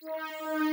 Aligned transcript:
Both 0.00 0.67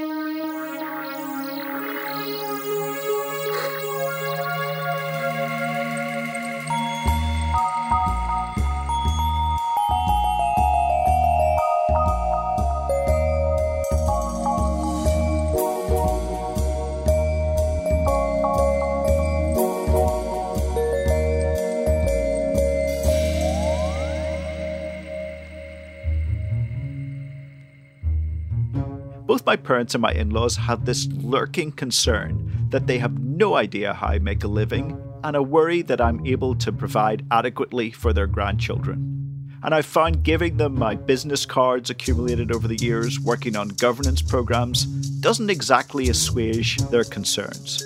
my 29.55 29.61
parents 29.61 29.95
and 29.95 30.01
my 30.01 30.11
in 30.11 30.31
laws 30.31 30.57
have 30.57 30.83
this 30.83 31.07
lurking 31.13 31.71
concern 31.71 32.67
that 32.71 32.87
they 32.87 32.97
have 32.97 33.17
no 33.21 33.55
idea 33.55 33.93
how 33.93 34.07
I 34.07 34.19
make 34.19 34.43
a 34.43 34.49
living 34.49 35.01
and 35.23 35.33
a 35.33 35.41
worry 35.41 35.81
that 35.83 36.01
I'm 36.01 36.25
able 36.25 36.55
to 36.55 36.73
provide 36.73 37.25
adequately 37.31 37.89
for 37.89 38.11
their 38.11 38.27
grandchildren. 38.27 39.47
And 39.63 39.73
I've 39.73 39.85
found 39.85 40.23
giving 40.23 40.57
them 40.57 40.77
my 40.77 40.95
business 40.95 41.45
cards 41.45 41.89
accumulated 41.89 42.51
over 42.51 42.67
the 42.67 42.75
years 42.75 43.17
working 43.17 43.55
on 43.55 43.69
governance 43.69 44.21
programs 44.21 44.83
doesn't 45.21 45.49
exactly 45.49 46.09
assuage 46.09 46.75
their 46.89 47.05
concerns. 47.05 47.81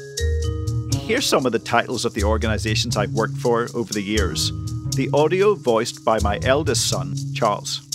Here's 1.02 1.28
some 1.28 1.46
of 1.46 1.52
the 1.52 1.60
titles 1.60 2.04
of 2.04 2.16
the 2.16 2.24
organisations 2.24 2.98
I've 2.98 3.14
worked 3.14 3.38
for 3.38 3.70
over 3.76 3.94
the 3.94 4.02
years. 4.02 4.52
The 4.96 5.12
audio 5.14 5.54
voiced 5.54 6.04
by 6.04 6.18
my 6.22 6.40
eldest 6.42 6.90
son, 6.90 7.16
Charles. 7.36 7.86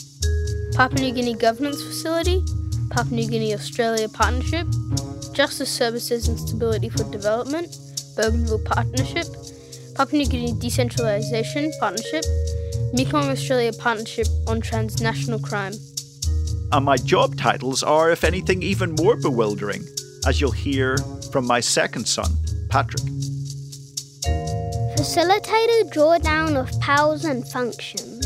Papua 0.77 1.01
New 1.01 1.13
Guinea 1.13 1.35
Governance 1.35 1.83
Facility, 1.83 2.43
Papua 2.95 3.17
New 3.17 3.29
Guinea 3.29 3.53
Australia 3.55 4.09
Partnership, 4.09 4.69
Justice 5.33 5.69
Services 5.69 6.29
and 6.29 6.39
Stability 6.39 6.89
for 6.89 7.03
Development, 7.11 7.67
Bougainville 8.15 8.65
Partnership, 8.65 9.27
Papua 9.97 10.19
New 10.19 10.29
Guinea 10.29 10.53
Decentralisation 10.53 11.77
Partnership, 11.81 12.25
Mekong 12.93 13.31
Australia 13.31 13.73
Partnership 13.73 14.29
on 14.47 14.61
Transnational 14.61 15.41
Crime. 15.41 15.73
And 16.71 16.85
my 16.85 16.97
job 16.97 17.37
titles 17.37 17.83
are, 17.83 18.13
if 18.13 18.23
anything, 18.23 18.63
even 18.63 18.95
more 18.95 19.17
bewildering, 19.17 19.85
as 20.25 20.41
you'll 20.41 20.53
hear 20.53 20.97
from 21.33 21.49
my 21.49 21.59
second 21.59 22.07
son, 22.07 22.31
Patrick. 22.71 23.03
Facilitator 24.95 25.93
drawdown 25.93 26.55
of 26.55 26.71
powers 26.81 27.25
and 27.25 27.45
functions, 27.49 28.25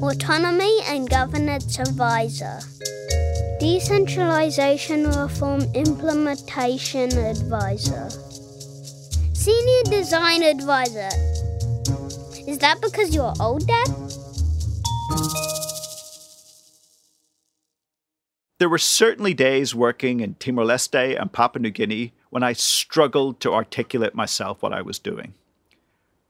autonomy 0.00 0.78
and 0.86 1.10
governance 1.10 1.80
advisor, 1.80 2.60
decentralization 3.62 5.06
reform 5.06 5.60
implementation 5.74 7.16
advisor, 7.16 8.10
senior 9.34 9.82
design 9.84 10.42
advisor. 10.42 11.08
Is 12.48 12.58
that 12.58 12.80
because 12.82 13.14
you're 13.14 13.32
old, 13.38 13.64
Dad? 13.64 13.86
There 18.58 18.68
were 18.68 18.78
certainly 18.78 19.32
days 19.32 19.76
working 19.76 20.18
in 20.18 20.34
Timor 20.40 20.64
Leste 20.64 21.16
and 21.20 21.32
Papua 21.32 21.62
New 21.62 21.70
Guinea 21.70 22.12
when 22.30 22.42
I 22.42 22.54
struggled 22.54 23.38
to 23.42 23.52
articulate 23.52 24.16
myself 24.16 24.60
what 24.60 24.72
I 24.72 24.82
was 24.82 24.98
doing. 24.98 25.34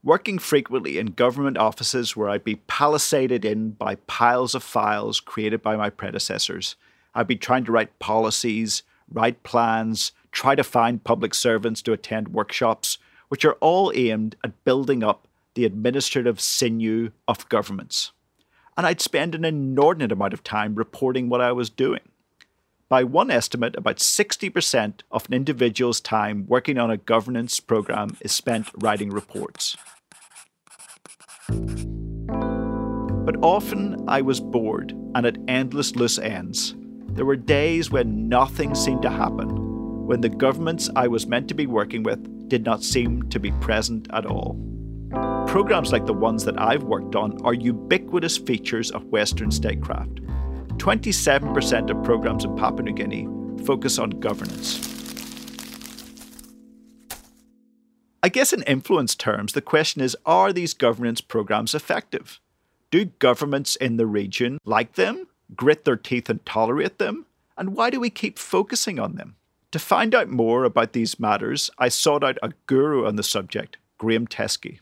Working 0.04 0.38
frequently 0.38 0.98
in 0.98 1.06
government 1.06 1.56
offices 1.56 2.14
where 2.14 2.28
I'd 2.28 2.44
be 2.44 2.56
palisaded 2.56 3.46
in 3.46 3.70
by 3.70 3.94
piles 4.06 4.54
of 4.54 4.62
files 4.62 5.18
created 5.18 5.62
by 5.62 5.76
my 5.76 5.88
predecessors, 5.88 6.76
I'd 7.14 7.26
be 7.26 7.36
trying 7.36 7.64
to 7.64 7.72
write 7.72 7.98
policies, 7.98 8.82
write 9.10 9.42
plans, 9.42 10.12
try 10.30 10.54
to 10.54 10.64
find 10.64 11.04
public 11.04 11.34
servants 11.34 11.82
to 11.82 11.92
attend 11.92 12.28
workshops, 12.28 12.98
which 13.28 13.44
are 13.44 13.54
all 13.54 13.92
aimed 13.94 14.36
at 14.44 14.64
building 14.64 15.02
up 15.02 15.28
the 15.54 15.64
administrative 15.64 16.40
sinew 16.40 17.10
of 17.28 17.48
governments. 17.48 18.12
And 18.76 18.86
I'd 18.86 19.00
spend 19.00 19.34
an 19.34 19.44
inordinate 19.44 20.12
amount 20.12 20.32
of 20.32 20.42
time 20.42 20.74
reporting 20.74 21.28
what 21.28 21.42
I 21.42 21.52
was 21.52 21.68
doing. 21.68 22.00
By 22.88 23.04
one 23.04 23.30
estimate, 23.30 23.76
about 23.76 23.96
60% 23.96 25.00
of 25.10 25.26
an 25.26 25.34
individual's 25.34 26.00
time 26.00 26.46
working 26.46 26.78
on 26.78 26.90
a 26.90 26.96
governance 26.96 27.60
program 27.60 28.16
is 28.20 28.32
spent 28.32 28.68
writing 28.82 29.10
reports. 29.10 29.76
But 31.48 33.36
often 33.42 34.04
I 34.08 34.20
was 34.20 34.40
bored 34.40 34.92
and 35.14 35.24
at 35.24 35.38
endless 35.48 35.96
loose 35.96 36.18
ends. 36.18 36.74
There 37.14 37.26
were 37.26 37.36
days 37.36 37.90
when 37.90 38.28
nothing 38.28 38.74
seemed 38.74 39.02
to 39.02 39.10
happen, 39.10 40.06
when 40.06 40.22
the 40.22 40.30
governments 40.30 40.88
I 40.96 41.08
was 41.08 41.26
meant 41.26 41.46
to 41.48 41.54
be 41.54 41.66
working 41.66 42.02
with 42.02 42.48
did 42.48 42.64
not 42.64 42.82
seem 42.82 43.28
to 43.28 43.38
be 43.38 43.52
present 43.60 44.08
at 44.14 44.24
all. 44.24 44.58
Programs 45.46 45.92
like 45.92 46.06
the 46.06 46.14
ones 46.14 46.46
that 46.46 46.58
I've 46.58 46.84
worked 46.84 47.14
on 47.14 47.38
are 47.44 47.52
ubiquitous 47.52 48.38
features 48.38 48.90
of 48.90 49.04
Western 49.04 49.50
statecraft. 49.50 50.22
27% 50.78 51.90
of 51.90 52.02
programs 52.02 52.44
in 52.44 52.56
Papua 52.56 52.82
New 52.82 52.94
Guinea 52.94 53.28
focus 53.66 53.98
on 53.98 54.08
governance. 54.08 54.80
I 58.22 58.30
guess, 58.30 58.54
in 58.54 58.62
influence 58.62 59.14
terms, 59.14 59.52
the 59.52 59.60
question 59.60 60.00
is 60.00 60.16
are 60.24 60.50
these 60.50 60.72
governance 60.72 61.20
programs 61.20 61.74
effective? 61.74 62.40
Do 62.90 63.04
governments 63.04 63.76
in 63.76 63.98
the 63.98 64.06
region 64.06 64.58
like 64.64 64.94
them, 64.94 65.26
grit 65.56 65.84
their 65.84 65.96
teeth, 65.96 66.28
and 66.28 66.44
tolerate 66.44 66.98
them? 66.98 67.26
And 67.56 67.76
why 67.76 67.90
do 67.90 68.00
we 68.00 68.10
keep 68.10 68.38
focusing 68.38 68.98
on 68.98 69.16
them? 69.16 69.36
To 69.72 69.78
find 69.78 70.14
out 70.14 70.28
more 70.28 70.64
about 70.64 70.92
these 70.92 71.20
matters, 71.20 71.70
I 71.78 71.88
sought 71.88 72.24
out 72.24 72.38
a 72.42 72.52
guru 72.66 73.06
on 73.06 73.16
the 73.16 73.22
subject, 73.22 73.78
Graham 73.98 74.26
Teskey. 74.26 74.80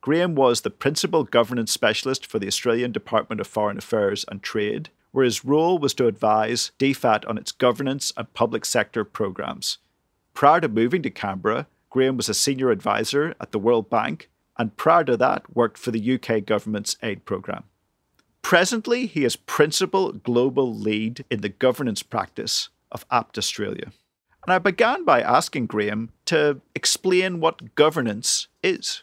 Graham 0.00 0.34
was 0.34 0.60
the 0.60 0.70
principal 0.70 1.24
governance 1.24 1.72
specialist 1.72 2.26
for 2.26 2.38
the 2.38 2.46
Australian 2.46 2.92
Department 2.92 3.40
of 3.40 3.46
Foreign 3.46 3.78
Affairs 3.78 4.24
and 4.28 4.42
Trade, 4.42 4.90
where 5.12 5.24
his 5.24 5.44
role 5.44 5.78
was 5.78 5.94
to 5.94 6.06
advise 6.06 6.72
DFAT 6.78 7.28
on 7.28 7.38
its 7.38 7.52
governance 7.52 8.12
and 8.16 8.32
public 8.32 8.64
sector 8.64 9.04
programs. 9.04 9.78
Prior 10.32 10.60
to 10.60 10.68
moving 10.68 11.02
to 11.02 11.10
Canberra, 11.10 11.66
Graham 11.90 12.16
was 12.16 12.28
a 12.28 12.34
senior 12.34 12.70
advisor 12.70 13.34
at 13.40 13.52
the 13.52 13.58
World 13.58 13.90
Bank 13.90 14.28
and 14.58 14.76
prior 14.76 15.04
to 15.04 15.16
that 15.16 15.54
worked 15.54 15.78
for 15.78 15.90
the 15.90 16.14
UK 16.14 16.44
government's 16.44 16.96
aid 17.02 17.24
programme. 17.24 17.64
Presently, 18.46 19.06
he 19.06 19.24
is 19.24 19.34
principal 19.34 20.12
global 20.12 20.72
lead 20.72 21.24
in 21.28 21.40
the 21.40 21.48
governance 21.48 22.04
practice 22.04 22.68
of 22.92 23.04
Abt 23.10 23.36
Australia. 23.36 23.90
And 24.46 24.54
I 24.54 24.60
began 24.60 25.04
by 25.04 25.20
asking 25.20 25.66
Graham 25.66 26.10
to 26.26 26.60
explain 26.72 27.40
what 27.40 27.74
governance 27.74 28.46
is. 28.62 29.02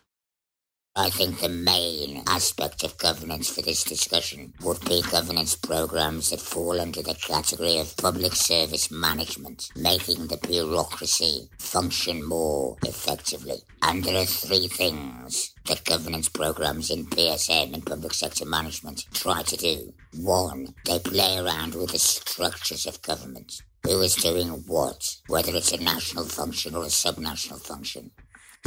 I 0.95 1.09
think 1.09 1.39
the 1.39 1.49
main 1.49 2.21
aspect 2.27 2.83
of 2.83 2.99
governance 2.99 3.49
for 3.49 3.63
this 3.63 3.83
discussion 3.83 4.53
would 4.61 4.79
be 4.81 5.01
governance 5.01 5.55
programs 5.55 6.29
that 6.29 6.39
fall 6.39 6.79
under 6.79 7.01
the 7.01 7.15
category 7.15 7.79
of 7.79 7.97
public 7.97 8.33
service 8.33 8.91
management, 8.91 9.71
making 9.75 10.27
the 10.27 10.37
bureaucracy 10.37 11.49
function 11.57 12.23
more 12.23 12.77
effectively. 12.85 13.55
And 13.81 14.03
there 14.03 14.21
are 14.21 14.25
three 14.27 14.67
things 14.67 15.55
that 15.65 15.83
governance 15.83 16.29
programs 16.29 16.91
in 16.91 17.07
PSM 17.07 17.73
and 17.73 17.83
public 17.83 18.13
sector 18.13 18.45
management 18.45 19.05
try 19.15 19.41
to 19.41 19.57
do. 19.57 19.93
One, 20.21 20.75
they 20.85 20.99
play 20.99 21.39
around 21.39 21.73
with 21.73 21.93
the 21.93 21.97
structures 21.97 22.85
of 22.85 23.01
government. 23.01 23.63
Who 23.83 23.99
is 24.01 24.13
doing 24.13 24.49
what, 24.67 25.15
whether 25.25 25.55
it's 25.55 25.71
a 25.73 25.83
national 25.83 26.25
function 26.25 26.75
or 26.75 26.83
a 26.83 26.89
subnational 26.89 27.65
function. 27.65 28.11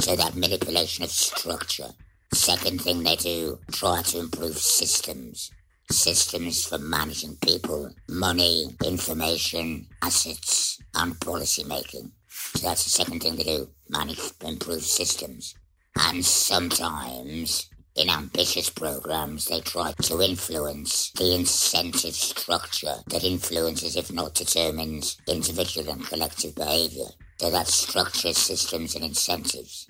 So 0.01 0.17
that 0.17 0.35
manipulation 0.35 1.05
of 1.05 1.09
structure 1.09 1.93
Second 2.33 2.81
thing 2.81 3.03
they 3.03 3.15
do, 3.15 3.59
try 3.71 4.01
to 4.01 4.19
improve 4.19 4.57
systems. 4.57 5.51
Systems 5.89 6.65
for 6.65 6.77
managing 6.77 7.37
people, 7.37 7.91
money, 8.09 8.75
information, 8.85 9.87
assets, 10.01 10.79
and 10.95 11.19
policy 11.21 11.63
making. 11.63 12.11
So 12.27 12.67
that's 12.67 12.83
the 12.83 12.89
second 12.89 13.21
thing 13.21 13.37
they 13.37 13.43
do, 13.43 13.69
manage, 13.89 14.19
improve 14.43 14.83
systems. 14.83 15.55
And 15.95 16.23
sometimes, 16.25 17.69
in 17.95 18.09
ambitious 18.09 18.69
programs, 18.69 19.45
they 19.45 19.61
try 19.61 19.93
to 20.03 20.21
influence 20.21 21.11
the 21.11 21.33
incentive 21.33 22.13
structure 22.13 22.97
that 23.07 23.23
influences, 23.23 23.95
if 23.95 24.11
not 24.11 24.35
determines, 24.35 25.17
individual 25.27 25.89
and 25.89 26.05
collective 26.05 26.53
behavior. 26.55 27.07
So 27.39 27.49
that's 27.49 27.73
structure, 27.73 28.33
systems, 28.33 28.95
and 28.95 29.05
incentives. 29.05 29.87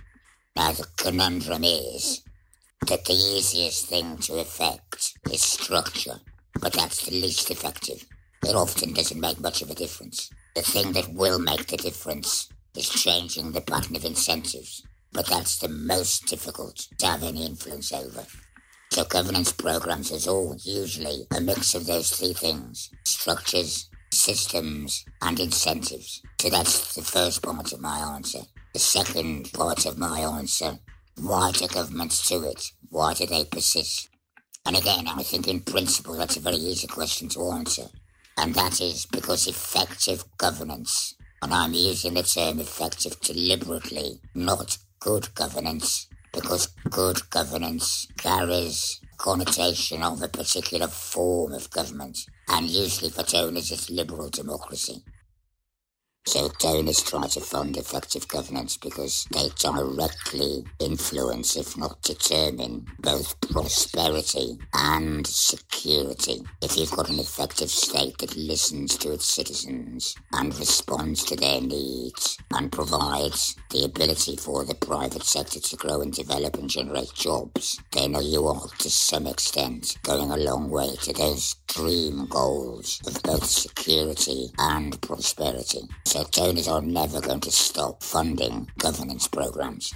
Now, 0.57 0.71
the 0.71 0.87
conundrum 0.97 1.63
is 1.63 2.23
that 2.87 3.05
the 3.05 3.13
easiest 3.13 3.85
thing 3.85 4.17
to 4.17 4.39
affect 4.39 5.13
is 5.31 5.43
structure, 5.43 6.19
but 6.59 6.73
that's 6.73 7.05
the 7.05 7.11
least 7.11 7.51
effective. 7.51 8.03
It 8.43 8.55
often 8.55 8.93
doesn't 8.93 9.19
make 9.19 9.39
much 9.39 9.61
of 9.61 9.69
a 9.69 9.75
difference. 9.75 10.31
The 10.55 10.63
thing 10.63 10.93
that 10.93 11.13
will 11.13 11.37
make 11.37 11.67
the 11.67 11.77
difference 11.77 12.49
is 12.75 12.89
changing 12.89 13.51
the 13.51 13.61
pattern 13.61 13.97
of 13.97 14.03
incentives, 14.03 14.81
but 15.11 15.27
that's 15.27 15.59
the 15.59 15.69
most 15.69 16.25
difficult 16.25 16.87
to 16.97 17.05
have 17.05 17.21
any 17.21 17.45
influence 17.45 17.93
over. 17.93 18.25
So 18.89 19.03
governance 19.05 19.51
programs 19.51 20.11
is 20.11 20.27
all 20.27 20.57
usually 20.63 21.27
a 21.35 21.39
mix 21.39 21.75
of 21.75 21.85
those 21.85 22.09
three 22.09 22.33
things 22.33 22.89
structures, 23.03 23.91
systems, 24.11 25.05
and 25.21 25.39
incentives. 25.39 26.23
So 26.41 26.49
that's 26.49 26.95
the 26.95 27.03
first 27.03 27.43
part 27.43 27.71
of 27.71 27.79
my 27.79 27.99
answer. 27.99 28.39
The 28.77 28.83
second 28.83 29.51
part 29.53 29.87
of 29.87 29.97
my 29.97 30.19
answer 30.19 30.77
why 31.15 31.51
do 31.51 31.67
governments 31.67 32.29
do 32.29 32.43
it? 32.43 32.73
Why 32.91 33.15
do 33.15 33.25
they 33.25 33.43
persist? 33.43 34.07
And 34.67 34.77
again, 34.77 35.07
I 35.07 35.23
think 35.23 35.47
in 35.47 35.61
principle 35.61 36.15
that's 36.15 36.37
a 36.37 36.41
very 36.41 36.57
easy 36.57 36.85
question 36.85 37.27
to 37.29 37.49
answer. 37.53 37.87
And 38.37 38.53
that 38.53 38.79
is 38.79 39.07
because 39.07 39.47
effective 39.47 40.25
governance, 40.37 41.15
and 41.41 41.55
I'm 41.55 41.73
using 41.73 42.13
the 42.13 42.21
term 42.21 42.59
effective 42.59 43.19
deliberately, 43.19 44.21
not 44.35 44.77
good 44.99 45.33
governance, 45.33 46.07
because 46.31 46.67
good 46.91 47.27
governance 47.31 48.05
carries 48.19 49.01
connotation 49.17 50.03
of 50.03 50.21
a 50.21 50.27
particular 50.27 50.87
form 50.87 51.53
of 51.53 51.71
government, 51.71 52.19
and 52.47 52.67
usually 52.67 53.09
for 53.09 53.23
donors 53.23 53.71
it's 53.71 53.89
liberal 53.89 54.29
democracy. 54.29 55.03
So 56.27 56.49
donors 56.59 57.01
try 57.01 57.25
to 57.25 57.39
fund 57.39 57.77
effective 57.77 58.27
governance 58.27 58.75
because 58.75 59.25
they 59.31 59.47
directly 59.57 60.65
influence, 60.77 61.55
if 61.55 61.77
not 61.77 62.01
determine, 62.01 62.85
both 62.99 63.39
prosperity 63.39 64.57
and 64.73 65.25
security. 65.25 66.43
If 66.61 66.75
you've 66.75 66.91
got 66.91 67.09
an 67.09 67.19
effective 67.19 67.69
state 67.69 68.17
that 68.17 68.35
listens 68.35 68.97
to 68.97 69.13
its 69.13 69.25
citizens 69.25 70.15
and 70.33 70.53
responds 70.59 71.23
to 71.23 71.37
their 71.37 71.61
needs 71.61 72.37
and 72.51 72.73
provides 72.73 73.55
the 73.69 73.85
ability 73.85 74.35
for 74.35 74.65
the 74.65 74.75
private 74.75 75.23
sector 75.23 75.61
to 75.61 75.75
grow 75.77 76.01
and 76.01 76.11
develop 76.11 76.57
and 76.57 76.69
generate 76.69 77.13
jobs, 77.13 77.79
then 77.93 78.15
you 78.21 78.45
are 78.45 78.67
to 78.79 78.89
some 78.89 79.27
extent 79.27 79.97
going 80.03 80.29
a 80.29 80.35
long 80.35 80.69
way 80.69 80.93
to 81.03 81.13
those 81.13 81.55
dream 81.67 82.25
goals 82.25 83.01
of 83.07 83.23
both 83.23 83.45
security 83.45 84.47
and 84.57 85.01
prosperity. 85.01 85.87
So 86.05 86.16
donors 86.25 86.67
are 86.67 86.81
never 86.81 87.21
going 87.21 87.39
to 87.41 87.51
stop 87.51 88.03
funding 88.03 88.69
governance 88.77 89.27
programs. 89.27 89.93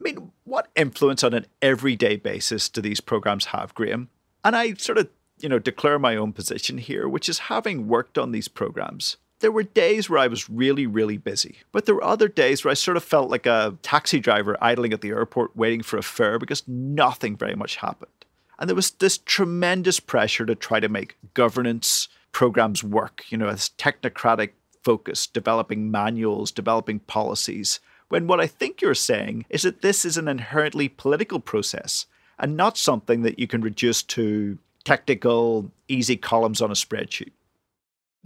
I 0.00 0.02
mean, 0.02 0.32
what 0.44 0.68
influence 0.76 1.22
on 1.22 1.34
an 1.34 1.46
everyday 1.62 2.16
basis 2.16 2.68
do 2.68 2.80
these 2.80 3.00
programs 3.00 3.46
have, 3.46 3.74
Graham? 3.74 4.10
And 4.44 4.54
I 4.54 4.74
sort 4.74 4.98
of, 4.98 5.08
you 5.38 5.48
know, 5.48 5.58
declare 5.58 5.98
my 5.98 6.16
own 6.16 6.32
position 6.32 6.78
here, 6.78 7.08
which 7.08 7.28
is 7.28 7.38
having 7.38 7.88
worked 7.88 8.18
on 8.18 8.32
these 8.32 8.48
programs. 8.48 9.16
There 9.40 9.52
were 9.52 9.62
days 9.62 10.08
where 10.08 10.18
I 10.18 10.26
was 10.26 10.48
really, 10.48 10.86
really 10.86 11.16
busy, 11.16 11.58
but 11.72 11.86
there 11.86 11.94
were 11.94 12.04
other 12.04 12.28
days 12.28 12.64
where 12.64 12.70
I 12.70 12.74
sort 12.74 12.96
of 12.96 13.04
felt 13.04 13.30
like 13.30 13.46
a 13.46 13.76
taxi 13.82 14.20
driver 14.20 14.56
idling 14.60 14.92
at 14.92 15.00
the 15.00 15.10
airport 15.10 15.56
waiting 15.56 15.82
for 15.82 15.96
a 15.96 16.02
fare 16.02 16.38
because 16.38 16.66
nothing 16.66 17.36
very 17.36 17.54
much 17.54 17.76
happened. 17.76 18.10
And 18.58 18.68
there 18.68 18.76
was 18.76 18.92
this 18.92 19.18
tremendous 19.18 20.00
pressure 20.00 20.46
to 20.46 20.54
try 20.54 20.80
to 20.80 20.88
make 20.88 21.16
governance 21.34 22.08
programs 22.32 22.84
work, 22.84 23.24
you 23.28 23.38
know, 23.38 23.48
as 23.48 23.70
technocratic 23.78 24.50
focus, 24.84 25.26
developing 25.26 25.90
manuals, 25.90 26.52
developing 26.52 27.00
policies, 27.00 27.80
when 28.08 28.26
what 28.26 28.40
I 28.40 28.46
think 28.46 28.80
you're 28.80 28.94
saying 28.94 29.46
is 29.48 29.62
that 29.62 29.82
this 29.82 30.04
is 30.04 30.16
an 30.16 30.28
inherently 30.28 30.88
political 30.88 31.40
process 31.40 32.06
and 32.38 32.56
not 32.56 32.76
something 32.76 33.22
that 33.22 33.38
you 33.38 33.46
can 33.46 33.62
reduce 33.62 34.02
to 34.02 34.58
technical, 34.84 35.72
easy 35.88 36.16
columns 36.16 36.60
on 36.60 36.70
a 36.70 36.74
spreadsheet. 36.74 37.32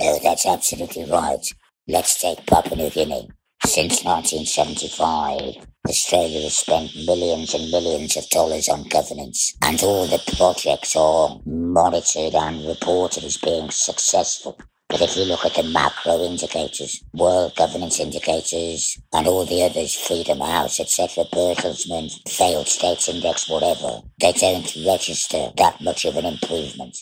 No, 0.00 0.18
that's 0.22 0.46
absolutely 0.46 1.04
right. 1.10 1.44
Let's 1.86 2.20
take 2.20 2.46
Papua 2.46 2.76
New 2.76 2.90
Guinea. 2.90 3.30
Since 3.64 4.04
1975, 4.04 5.66
Australia 5.88 6.42
has 6.42 6.58
spent 6.58 6.94
millions 7.06 7.54
and 7.54 7.70
millions 7.70 8.16
of 8.16 8.28
dollars 8.28 8.68
on 8.68 8.88
governance, 8.88 9.56
and 9.62 9.82
all 9.82 10.06
the 10.06 10.22
projects 10.36 10.94
are 10.94 11.40
monitored 11.44 12.34
and 12.34 12.66
reported 12.66 13.24
as 13.24 13.36
being 13.36 13.70
successful. 13.70 14.58
But 14.88 15.02
if 15.02 15.16
you 15.16 15.24
look 15.24 15.44
at 15.44 15.54
the 15.54 15.64
macro 15.64 16.24
indicators, 16.24 17.04
world 17.12 17.54
governance 17.56 18.00
indicators, 18.00 18.98
and 19.12 19.26
all 19.26 19.44
the 19.44 19.62
others, 19.62 19.94
Freedom 19.94 20.40
House, 20.40 20.80
etc., 20.80 21.24
Bertelsmann, 21.30 22.10
failed 22.26 22.68
states 22.68 23.08
index, 23.08 23.50
whatever, 23.50 24.00
they 24.18 24.32
don't 24.32 24.74
register 24.86 25.50
that 25.58 25.82
much 25.82 26.06
of 26.06 26.16
an 26.16 26.24
improvement. 26.24 26.96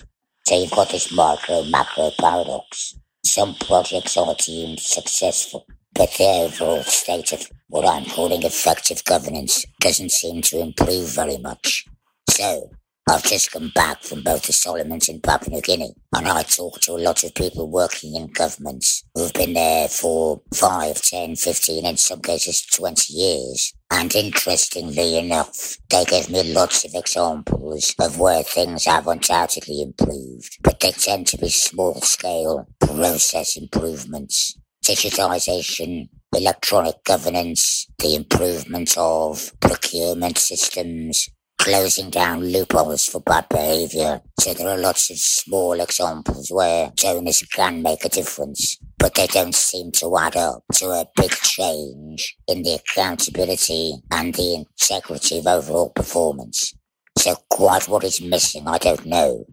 So 0.47 0.61
you've 0.61 0.73
got 0.73 0.91
this 0.91 1.13
micro 1.13 1.63
macro 1.65 2.11
paradox. 2.19 2.99
Some 3.25 3.55
projects 3.55 4.17
are 4.17 4.35
deemed 4.35 4.81
successful, 4.81 5.67
but 5.95 6.13
the 6.19 6.25
overall 6.25 6.83
state 6.83 7.33
of 7.33 7.49
what 7.69 7.87
I'm 7.87 8.05
calling 8.05 8.43
effective 8.43 9.05
governance 9.05 9.65
doesn't 9.81 10.11
seem 10.11 10.43
to 10.43 10.61
improve 10.61 11.11
very 11.11 11.39
much. 11.39 11.87
So, 12.31 12.71
I've 13.09 13.23
just 13.23 13.53
come 13.53 13.71
back 13.73 14.03
from 14.03 14.25
both 14.25 14.47
the 14.47 14.53
Solomons 14.53 15.09
and 15.09 15.23
Papua 15.23 15.55
New 15.55 15.61
Guinea, 15.61 15.95
and 16.13 16.27
I 16.27 16.43
talked 16.43 16.83
to 16.83 16.93
a 16.95 16.99
lot 16.99 17.23
of 17.23 17.37
people 17.37 17.71
working 17.71 18.17
in 18.17 18.27
governments 18.27 19.05
who've 19.15 19.33
been 19.33 19.55
there 19.55 19.87
for 19.87 20.43
5, 20.53 21.03
10, 21.03 21.37
15, 21.37 21.87
in 21.87 21.97
some 21.99 22.21
cases 22.21 22.67
20 22.75 23.13
years. 23.13 23.73
And 23.93 24.13
interestingly 24.13 25.19
enough, 25.19 25.79
they 25.89 26.05
gave 26.05 26.29
me 26.31 26.53
lots 26.53 26.85
of 26.85 26.97
examples 26.97 27.95
of 28.01 28.19
where 28.19 28.43
things 28.43 28.87
have 28.87 29.07
undoubtedly 29.07 29.83
improved, 29.83 30.59
but 30.65 30.81
they 30.81 30.91
tend 30.91 31.29
to 31.29 31.39
be 31.39 31.49
small 31.49 32.01
scale 32.01 32.67
process 32.81 33.57
improvements. 33.57 34.59
Digitization, 34.85 36.09
electronic 36.35 37.05
governance, 37.05 37.87
the 38.01 38.17
improvement 38.17 38.97
of 38.99 39.53
procurement 39.61 40.39
systems, 40.39 41.29
closing 41.59 42.11
down 42.11 42.41
loopholes 42.45 43.07
for 43.07 43.21
bad 43.21 43.49
behaviour. 43.49 44.21
So 44.41 44.55
there 44.55 44.69
are 44.69 44.79
lots 44.79 45.11
of 45.11 45.19
small 45.19 45.81
examples 45.81 46.51
where 46.51 46.93
donors 46.97 47.43
can 47.53 47.83
make 47.83 48.05
a 48.05 48.09
difference, 48.09 48.79
but 48.99 49.15
they 49.15 49.27
don't 49.27 49.55
seem 49.55 49.93
to 49.93 50.17
add 50.19 50.37
up 50.37 50.63
to 50.75 50.87
a 50.87 51.07
big 51.17 51.31
change 51.31 52.37
in 52.49 52.63
the 52.63 52.75
accountability 52.75 53.95
and 54.11 54.35
the 54.35 54.65
integrity 54.67 55.39
of 55.39 55.47
overall 55.47 55.91
performance. 55.91 56.75
So 57.19 57.37
quite 57.51 57.89
what 57.89 58.05
is 58.05 58.21
missing, 58.21 58.69
I 58.69 58.79
don't 58.79 59.07
know. 59.07 59.47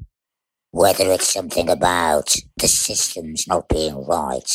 Whether 0.72 1.12
it's 1.12 1.34
something 1.34 1.70
about 1.70 2.34
the 2.58 2.68
systems 2.68 3.48
not 3.48 3.70
being 3.70 4.06
right, 4.06 4.50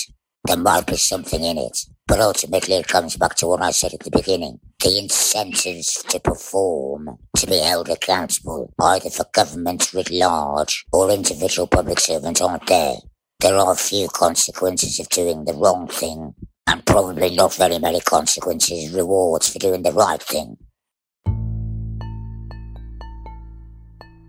there 0.45 0.57
might 0.57 0.87
be 0.87 0.97
something 0.97 1.43
in 1.43 1.59
it. 1.59 1.79
But 2.09 2.21
ultimately, 2.21 2.77
it 2.77 2.89
comes 2.89 3.17
back 3.17 3.35
to 3.37 3.47
what 3.47 3.61
I 3.61 3.71
said 3.71 3.93
at 3.93 4.01
the 4.01 4.11
beginning. 4.11 4.61
The 4.83 4.99
incentives 4.99 6.03
to 6.09 6.19
perform, 6.19 7.19
to 7.37 7.47
be 7.47 7.59
held 7.59 7.91
accountable, 7.91 8.73
either 8.81 9.11
for 9.11 9.27
governments 9.35 9.93
writ 9.93 10.11
large 10.11 10.87
or 10.91 11.11
individual 11.11 11.67
public 11.69 12.01
servants, 12.01 12.41
aren't 12.41 12.67
there. 12.67 12.97
There 13.41 13.57
are 13.57 13.77
few 13.77 14.09
consequences 14.09 14.99
of 14.99 15.11
doing 15.11 15.45
the 15.45 15.53
wrong 15.53 15.87
thing, 15.87 16.35
and 16.67 16.87
probably 16.87 17.37
not 17.37 17.55
very 17.55 17.79
many 17.79 18.01
consequences, 18.01 18.91
rewards 18.95 19.51
for 19.51 19.59
doing 19.59 19.83
the 19.83 19.93
right 19.93 20.23
thing. 20.23 20.57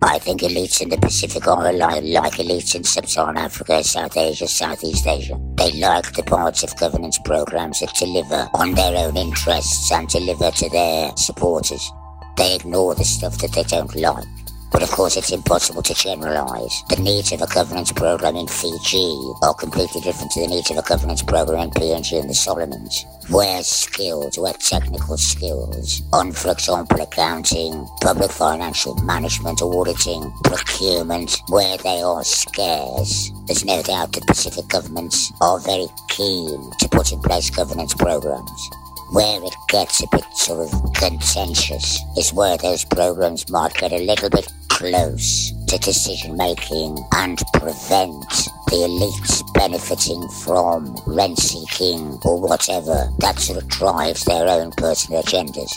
I 0.01 0.17
think 0.17 0.39
elites 0.41 0.81
in 0.81 0.87
the 0.87 0.97
Pacific 0.97 1.45
are 1.45 1.73
like, 1.73 2.03
like 2.05 2.33
elites 2.33 2.73
in 2.73 2.85
sub-Saharan 2.85 3.35
Africa, 3.35 3.83
South 3.83 4.15
Asia, 4.15 4.47
Southeast 4.47 5.05
Asia. 5.05 5.37
They 5.55 5.73
like 5.73 6.13
the 6.13 6.23
parts 6.23 6.63
of 6.63 6.77
governance 6.79 7.19
programs 7.25 7.81
that 7.81 7.93
deliver 7.95 8.47
on 8.53 8.75
their 8.75 8.95
own 8.95 9.17
interests 9.17 9.91
and 9.91 10.07
deliver 10.07 10.51
to 10.51 10.69
their 10.69 11.11
supporters. 11.17 11.91
They 12.37 12.55
ignore 12.55 12.95
the 12.95 13.03
stuff 13.03 13.39
that 13.39 13.51
they 13.51 13.63
don't 13.63 13.93
like. 13.93 14.25
But 14.71 14.83
of 14.83 14.91
course, 14.91 15.17
it's 15.17 15.31
impossible 15.31 15.81
to 15.81 15.93
generalize. 15.93 16.83
The 16.89 17.01
needs 17.01 17.31
of 17.31 17.41
a 17.41 17.47
governance 17.47 17.91
program 17.91 18.35
in 18.35 18.47
Fiji 18.47 19.17
are 19.41 19.53
completely 19.53 20.01
different 20.01 20.31
to 20.31 20.41
the 20.41 20.47
needs 20.47 20.69
of 20.69 20.77
a 20.77 20.83
governance 20.83 21.23
program 21.23 21.63
in 21.63 21.69
PNG 21.71 22.19
and 22.19 22.29
the 22.29 22.35
Solomons. 22.35 23.05
Where 23.29 23.63
skills, 23.63 24.37
where 24.37 24.53
technical 24.53 25.17
skills 25.17 26.03
on, 26.13 26.31
for 26.31 26.51
example, 26.51 27.01
accounting, 27.01 27.87
public 28.01 28.31
financial 28.31 28.95
management, 29.03 29.61
auditing, 29.61 30.31
procurement, 30.43 31.41
where 31.49 31.77
they 31.77 32.01
are 32.01 32.23
scarce, 32.23 33.31
there's 33.47 33.65
no 33.65 33.81
doubt 33.81 34.13
that 34.13 34.27
Pacific 34.27 34.67
governments 34.67 35.31
are 35.41 35.59
very 35.59 35.87
keen 36.09 36.71
to 36.79 36.89
put 36.89 37.11
in 37.11 37.19
place 37.21 37.49
governance 37.49 37.93
programs 37.93 38.69
where 39.11 39.43
it 39.43 39.55
gets 39.69 40.03
a 40.03 40.07
bit 40.11 40.23
sort 40.35 40.71
of 40.71 40.93
contentious 40.93 41.99
is 42.15 42.31
where 42.31 42.57
those 42.57 42.85
programs 42.85 43.49
might 43.49 43.73
get 43.73 43.91
a 43.91 44.05
little 44.05 44.29
bit 44.29 44.47
close 44.79 45.51
to 45.67 45.77
decision 45.79 46.37
making 46.37 46.97
and 47.11 47.37
prevent 47.55 48.23
the 48.67 48.87
elites 48.87 49.43
benefiting 49.53 50.25
from 50.41 50.95
rent 51.05 51.37
seeking 51.37 52.17
or 52.23 52.39
whatever 52.39 53.09
that 53.19 53.37
sort 53.39 53.61
of 53.61 53.67
drives 53.67 54.23
their 54.23 54.47
own 54.47 54.71
personal 54.71 55.21
agendas. 55.21 55.69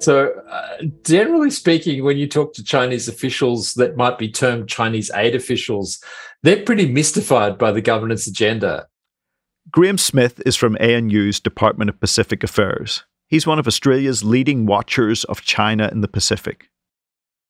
So, 0.00 0.34
uh, 0.48 0.84
generally 1.02 1.50
speaking, 1.50 2.04
when 2.04 2.18
you 2.18 2.28
talk 2.28 2.52
to 2.54 2.62
Chinese 2.62 3.08
officials 3.08 3.72
that 3.74 3.96
might 3.96 4.18
be 4.18 4.30
termed 4.30 4.68
Chinese 4.68 5.10
aid 5.14 5.34
officials, 5.34 5.98
they're 6.42 6.62
pretty 6.62 6.90
mystified 6.90 7.58
by 7.58 7.72
the 7.72 7.80
governance 7.80 8.26
agenda. 8.26 8.86
Graeme 9.70 9.98
Smith 9.98 10.40
is 10.46 10.56
from 10.56 10.76
ANU's 10.76 11.40
Department 11.40 11.90
of 11.90 11.98
Pacific 11.98 12.44
Affairs. 12.44 13.04
He's 13.28 13.46
one 13.46 13.58
of 13.58 13.66
Australia's 13.66 14.22
leading 14.22 14.66
watchers 14.66 15.24
of 15.24 15.42
China 15.42 15.88
in 15.90 16.00
the 16.00 16.08
Pacific. 16.08 16.70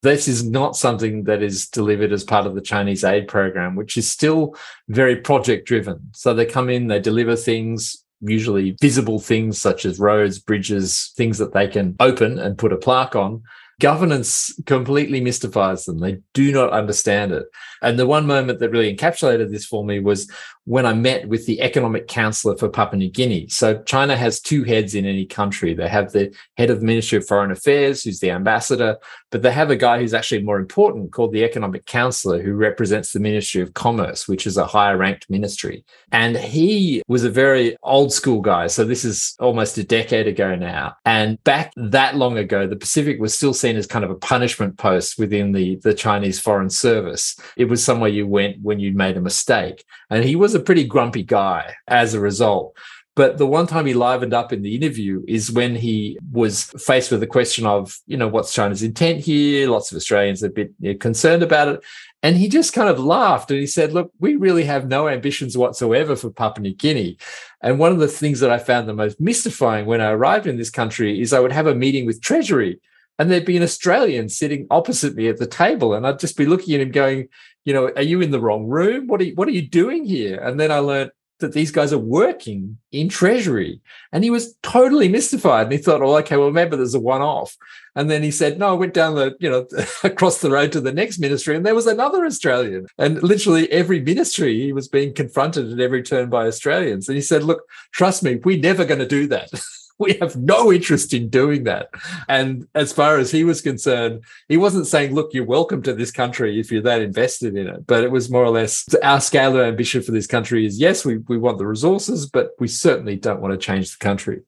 This 0.03 0.29
is 0.29 0.49
not 0.49 0.77
something 0.77 1.25
that 1.25 1.43
is 1.43 1.67
delivered 1.67 2.13
as 2.13 2.25
part 2.25 2.47
of 2.47 2.55
the 2.55 2.61
Chinese 2.61 3.05
aid 3.05 3.29
program, 3.29 3.77
which 3.77 3.97
is 3.97 4.11
still 4.11 4.57
very 4.89 5.17
project 5.17 5.67
driven. 5.67 6.11
So 6.15 6.33
they 6.33 6.47
come 6.47 6.71
in, 6.71 6.87
they 6.87 7.01
deliver 7.01 7.37
things, 7.37 8.05
usually 8.21 8.77
visible 8.81 9.19
things 9.19 9.61
such 9.61 9.85
as 9.85 9.99
roads, 9.99 10.39
bridges, 10.39 11.13
things 11.17 11.39
that 11.39 11.53
they 11.53 11.69
can 11.69 11.97
open 12.01 12.39
and 12.39 12.57
put 12.57 12.73
a 12.73 12.77
plaque 12.77 13.17
on. 13.17 13.43
Governance 13.79 14.59
completely 14.65 15.21
mystifies 15.21 15.85
them. 15.85 15.99
They 15.99 16.19
do 16.33 16.51
not 16.51 16.71
understand 16.71 17.33
it. 17.33 17.47
And 17.83 17.99
the 17.99 18.07
one 18.07 18.27
moment 18.27 18.59
that 18.61 18.71
really 18.71 18.95
encapsulated 18.95 19.51
this 19.51 19.67
for 19.67 19.85
me 19.85 20.01
was 20.01 20.31
when 20.65 20.85
I 20.85 20.93
met 20.95 21.29
with 21.29 21.47
the 21.47 21.61
economic 21.61 22.09
counselor 22.09 22.57
for 22.57 22.69
Papua 22.69 22.99
New 22.99 23.11
Guinea. 23.11 23.47
So 23.49 23.83
China 23.85 24.17
has 24.17 24.41
two 24.41 24.65
heads 24.65 24.97
in 24.97 25.07
any 25.07 25.25
country. 25.25 25.75
They 25.75 25.89
have 25.89 26.11
the 26.11 26.35
head 26.57 26.71
of 26.71 26.81
the 26.81 26.87
Ministry 26.87 27.19
of 27.19 27.27
Foreign 27.27 27.53
Affairs, 27.53 28.03
who's 28.03 28.19
the 28.19 28.33
ambassador, 28.33 28.97
but 29.31 29.43
they 29.43 29.53
have 29.53 29.71
a 29.71 29.77
guy 29.77 30.01
who's 30.01 30.15
actually 30.15 30.43
more 30.43 30.59
important 30.59 31.13
called 31.13 31.33
the 31.33 31.45
economic 31.45 31.87
counselor, 31.87 32.43
who 32.43 32.55
represents 32.55 33.13
the 33.13 33.21
Ministry 33.21 33.63
of 33.63 33.75
Commerce, 33.75 34.27
which 34.27 34.45
is 34.47 34.57
a 34.57 34.67
higher 34.67 34.97
ranked 34.97 35.31
ministry. 35.31 35.85
And 36.11 36.37
he 36.37 37.03
was 37.07 37.23
a 37.23 37.31
very 37.31 37.77
old 37.85 38.13
school 38.13 38.41
guy. 38.41 38.67
So 38.67 38.85
this 38.85 39.05
is 39.05 39.37
almost 39.39 39.79
a 39.79 39.85
decade 39.85 40.27
ago 40.27 40.57
now. 40.57 40.97
And 41.05 41.43
back 41.45 41.73
that 41.77 42.17
long 42.17 42.39
ago, 42.39 42.67
the 42.67 42.77
Pacific 42.77 43.21
was 43.21 43.35
still 43.35 43.55
seen 43.55 43.77
as 43.77 43.87
kind 43.87 44.05
of 44.05 44.11
a 44.11 44.17
punishment 44.17 44.79
post 44.79 45.17
within 45.17 45.53
the, 45.53 45.77
the 45.77 45.95
Chinese 45.95 46.41
Foreign 46.41 46.71
Service. 46.71 47.37
It 47.57 47.66
was 47.67 47.85
somewhere 47.85 48.11
you 48.11 48.27
went 48.27 48.63
when 48.63 48.81
you 48.81 48.93
made 48.93 49.17
a 49.17 49.21
mistake. 49.21 49.85
And 50.11 50.25
he 50.25 50.37
was 50.37 50.55
a 50.55 50.61
pretty 50.61 50.85
grumpy 50.85 51.23
guy 51.23 51.75
as 51.87 52.15
a 52.15 52.21
result. 52.21 52.77
But 53.17 53.39
the 53.39 53.47
one 53.47 53.67
time 53.67 53.87
he 53.87 53.95
livened 53.95 54.35
up 54.35 54.53
in 54.53 54.61
the 54.61 54.77
interview 54.77 55.25
is 55.27 55.51
when 55.51 55.75
he 55.75 56.19
was 56.33 56.65
faced 56.65 57.11
with 57.11 57.21
the 57.21 57.27
question 57.27 57.65
of, 57.65 57.99
you 58.07 58.19
know, 58.19 58.29
what's 58.29 58.53
China's 58.53 58.83
intent 58.83 59.21
here? 59.21 59.71
Lots 59.71 59.91
of 59.91 59.97
Australians 59.97 60.45
are 60.45 60.49
a 60.49 60.51
bit 60.51 61.01
concerned 61.01 61.43
about 61.43 61.69
it. 61.69 61.85
And 62.23 62.37
he 62.37 62.49
just 62.49 62.75
kind 62.75 62.91
of 62.91 62.99
laughed 62.99 63.51
and 63.51 63.59
he 63.59 63.67
said, 63.67 63.95
Look, 63.95 64.11
we 64.21 64.37
really 64.37 64.65
have 64.65 64.89
no 64.89 65.09
ambitions 65.09 65.57
whatsoever 65.57 66.15
for 66.15 66.29
Papua 66.29 66.63
New 66.63 66.75
Guinea. 66.75 67.17
And 67.63 67.79
one 67.79 67.93
of 67.93 67.99
the 67.99 68.09
things 68.09 68.41
that 68.41 68.51
I 68.51 68.59
found 68.59 68.87
the 68.87 68.93
most 68.93 69.19
mystifying 69.19 69.87
when 69.87 70.03
I 70.03 70.11
arrived 70.11 70.47
in 70.47 70.59
this 70.59 70.71
country 70.71 71.21
is 71.21 71.33
I 71.33 71.41
would 71.41 71.53
have 71.53 71.67
a 71.67 71.75
meeting 71.75 72.05
with 72.05 72.21
Treasury 72.21 72.81
and 73.19 73.31
there'd 73.31 73.47
be 73.47 73.57
an 73.57 73.63
Australian 73.63 74.29
sitting 74.29 74.67
opposite 74.71 75.15
me 75.15 75.29
at 75.29 75.39
the 75.39 75.47
table. 75.47 75.95
And 75.95 76.07
I'd 76.07 76.19
just 76.19 76.37
be 76.37 76.47
looking 76.47 76.75
at 76.75 76.81
him 76.83 76.91
going, 76.91 77.29
you 77.67 77.75
know, 77.75 77.91
are 77.97 78.03
you 78.03 78.23
in 78.23 78.31
the 78.31 78.41
wrong 78.41 78.67
room? 78.67 79.09
What 79.09 79.21
are 79.21 79.25
you, 79.25 79.35
what 79.35 79.49
are 79.49 79.53
you 79.53 79.69
doing 79.69 80.05
here? 80.05 80.39
And 80.39 80.59
then 80.59 80.71
I 80.71 80.79
learned 80.79 81.11
that 81.41 81.53
these 81.53 81.71
guys 81.71 81.93
are 81.93 81.99
working 81.99 82.79
in 82.93 83.09
treasury. 83.09 83.81
And 84.13 84.25
he 84.25 84.31
was 84.31 84.55
totally 84.63 85.09
mystified. 85.09 85.65
And 85.65 85.73
he 85.73 85.79
thought, 85.79 86.01
oh, 86.01 86.17
okay, 86.19 86.37
well, 86.37 86.47
remember 86.47 86.77
there's 86.77 86.95
a 86.95 87.01
one 87.01 87.21
off. 87.21 87.57
And 87.95 88.09
then 88.09 88.23
he 88.23 88.31
said, 88.31 88.59
no, 88.59 88.69
I 88.69 88.73
went 88.73 88.95
down 88.95 89.17
the, 89.17 89.37
you 89.41 89.51
know, 89.51 89.67
across 90.05 90.41
the 90.41 90.51
road 90.51 90.73
to 90.73 90.81
the 90.81 90.93
next 90.93 91.19
ministry 91.19 91.57
and 91.57 91.67
there 91.67 91.75
was 91.75 91.89
another 91.89 92.25
Australian. 92.25 92.87
And 92.99 93.23
literally 93.23 93.71
every 93.71 94.01
ministry, 94.01 94.61
he 94.61 94.73
was 94.73 94.89
being 94.89 95.13
confronted 95.13 95.73
at 95.73 95.81
every 95.81 96.03
turn 96.03 96.31
by 96.31 96.47
Australians. 96.47 97.09
And 97.09 97.17
he 97.17 97.23
said, 97.23 97.43
look, 97.43 97.65
trust 97.93 98.23
me, 98.23 98.37
we're 98.37 98.61
never 98.61 98.85
going 98.85 99.01
to 99.01 99.07
do 99.07 99.27
that. 99.27 99.51
we 99.99 100.15
have 100.21 100.37
no 100.37 100.73
interest 100.73 101.15
in 101.15 101.29
doing 101.29 101.65
that. 101.65 101.89
And 102.29 102.67
as 102.75 102.93
far 102.93 103.19
as 103.19 103.31
he 103.31 103.45
was 103.45 103.61
concerned, 103.61 104.25
he 104.49 104.57
wasn't 104.57 104.87
saying, 104.87 105.15
look, 105.15 105.33
you're 105.33 105.45
welcome 105.45 105.83
to 105.83 105.95
this 105.95 106.11
country 106.11 106.61
if 106.61 106.71
you're 106.71 106.83
that 106.83 107.01
invested 107.01 107.57
in 107.57 107.67
it. 107.67 107.87
But 107.87 108.05
it 108.05 108.11
was 108.11 108.31
more 108.31 108.45
or 108.45 108.51
less 108.51 108.85
our 109.03 109.21
scale 109.21 109.57
of 109.57 109.67
ambition 109.67 110.03
for 110.03 110.13
this 110.13 110.27
country 110.27 110.67
is 110.67 110.79
yes, 110.79 111.05
we, 111.05 111.19
we 111.19 111.39
want 111.39 111.59
the 111.59 111.67
resources, 111.67 112.27
but 112.27 112.51
we 112.59 112.69
certainly 112.69 113.17
don't 113.17 113.41
want 113.41 113.53
to 113.53 113.59
change 113.59 113.91
the 113.91 114.05
country. 114.05 114.43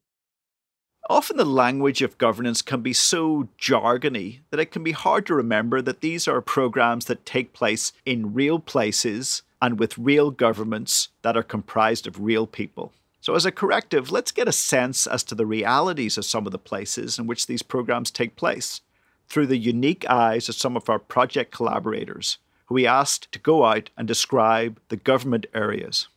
Often 1.11 1.39
the 1.39 1.47
language 1.47 2.03
of 2.03 2.19
governance 2.19 2.61
can 2.61 2.83
be 2.83 2.93
so 2.93 3.49
jargony 3.59 4.41
that 4.51 4.61
it 4.61 4.71
can 4.71 4.85
be 4.85 4.93
hard 4.93 5.25
to 5.27 5.35
remember 5.35 5.81
that 5.81 6.03
these 6.03 6.29
are 6.29 6.43
programs 6.43 7.07
that 7.07 7.25
take 7.25 7.55
place 7.55 7.95
in 8.05 8.35
real 8.35 8.59
places 8.59 9.43
and 9.63 9.79
with 9.79 9.97
real 9.97 10.31
governments 10.31 11.09
that 11.23 11.35
are 11.35 11.43
comprised 11.43 12.07
of 12.07 12.21
real 12.21 12.47
people. 12.47 12.93
So, 13.29 13.35
as 13.35 13.45
a 13.45 13.53
corrective, 13.53 14.11
let's 14.11 14.33
get 14.33 14.49
a 14.49 14.53
sense 14.53 15.07
as 15.07 15.23
to 15.25 15.35
the 15.35 15.45
realities 15.45 16.17
of 16.17 16.25
some 16.25 16.47
of 16.47 16.53
the 16.53 16.59
places 16.59 17.19
in 17.19 17.27
which 17.27 17.47
these 17.47 17.63
programs 17.63 18.11
take 18.11 18.37
place 18.37 18.81
through 19.29 19.49
the 19.49 19.59
unique 19.59 20.09
eyes 20.09 20.49
of 20.49 20.55
some 20.55 20.79
of 20.79 20.89
our 20.89 20.99
project 20.99 21.53
collaborators 21.53 22.39
who 22.69 22.77
we 22.77 22.87
asked 22.87 23.31
to 23.33 23.39
go 23.39 23.67
out 23.67 23.91
and 23.99 24.09
describe 24.09 24.81
the 24.89 24.97
government 24.97 25.45
areas. 25.53 26.09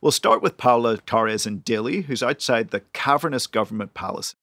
We'll 0.00 0.12
start 0.12 0.40
with 0.40 0.56
Paula 0.56 0.96
Torres 0.96 1.44
in 1.46 1.60
Dili, 1.60 2.06
who's 2.06 2.22
outside 2.22 2.70
the 2.70 2.84
cavernous 2.94 3.46
government 3.46 3.92
palace. 3.92 4.34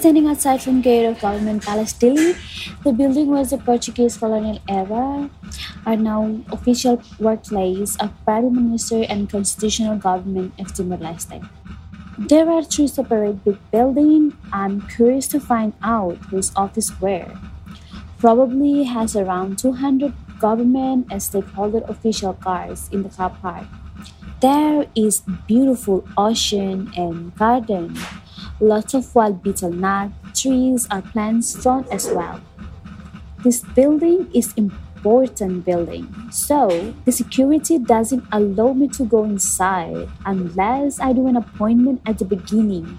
Standing 0.00 0.26
outside 0.26 0.62
from 0.62 0.80
gate 0.80 1.04
of 1.04 1.20
Government 1.20 1.62
Palace 1.62 1.92
Dili. 1.92 2.32
The 2.84 2.90
building 2.90 3.28
was 3.28 3.52
a 3.52 3.58
Portuguese 3.58 4.16
colonial 4.16 4.58
era, 4.66 5.28
are 5.84 5.96
now 5.96 6.40
official 6.50 7.02
workplace 7.18 7.96
of 8.00 8.08
Prime 8.24 8.54
Minister 8.54 9.04
and 9.10 9.28
Constitutional 9.28 9.98
Government 9.98 10.54
of 10.58 10.72
Timor-Leste. 10.72 11.46
There 12.16 12.48
are 12.48 12.64
three 12.64 12.86
separate 12.86 13.44
big 13.44 13.58
buildings. 13.70 14.32
I'm 14.54 14.80
curious 14.88 15.28
to 15.36 15.38
find 15.38 15.74
out 15.82 16.16
whose 16.32 16.50
office 16.56 16.88
where. 16.96 17.36
Probably 18.16 18.84
has 18.84 19.14
around 19.14 19.58
200 19.58 20.14
government 20.40 21.08
and 21.10 21.22
stakeholder 21.22 21.84
official 21.84 22.32
cars 22.32 22.88
in 22.90 23.02
the 23.02 23.10
car 23.10 23.36
park. 23.42 23.68
There 24.40 24.86
is 24.94 25.20
beautiful 25.46 26.08
ocean 26.16 26.90
and 26.96 27.36
garden 27.36 28.00
Lots 28.62 28.92
of 28.92 29.14
wild 29.14 29.42
betel 29.42 29.72
nut 29.72 30.10
trees 30.34 30.86
are 30.90 31.00
thrown 31.00 31.38
as 31.90 32.10
well. 32.12 32.42
This 33.42 33.60
building 33.74 34.30
is 34.34 34.52
important 34.52 35.64
building, 35.64 36.14
so 36.30 36.68
the 37.06 37.12
security 37.12 37.78
doesn't 37.78 38.22
allow 38.32 38.74
me 38.74 38.88
to 38.88 39.04
go 39.06 39.24
inside 39.24 40.10
unless 40.26 41.00
I 41.00 41.14
do 41.14 41.26
an 41.26 41.38
appointment 41.38 42.02
at 42.04 42.18
the 42.18 42.26
beginning. 42.26 42.98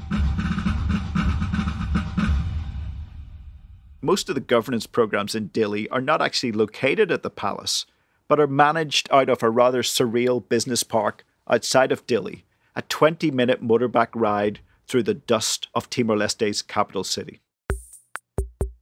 Most 4.02 4.30
of 4.30 4.36
the 4.36 4.42
governance 4.42 4.88
programs 4.88 5.36
in 5.36 5.50
Dili 5.50 5.86
are 5.92 6.02
not 6.02 6.24
actually 6.24 6.54
located 6.54 7.12
at 7.12 7.22
the 7.22 7.30
palace, 7.30 7.86
but 8.28 8.40
are 8.40 8.48
managed 8.48 9.08
out 9.12 9.30
of 9.30 9.44
a 9.44 9.50
rather 9.52 9.84
surreal 9.84 10.42
business 10.42 10.82
park 10.82 11.24
outside 11.48 11.92
of 11.92 12.08
Dili, 12.08 12.42
a 12.76 12.82
20 12.82 13.30
minute 13.30 13.64
motorbike 13.64 14.16
ride 14.16 14.62
through 14.92 15.04
the 15.04 15.14
dust 15.14 15.70
of 15.74 15.90
Timor 15.90 16.18
Leste's 16.18 16.62
capital 16.62 17.06
city. 17.06 17.40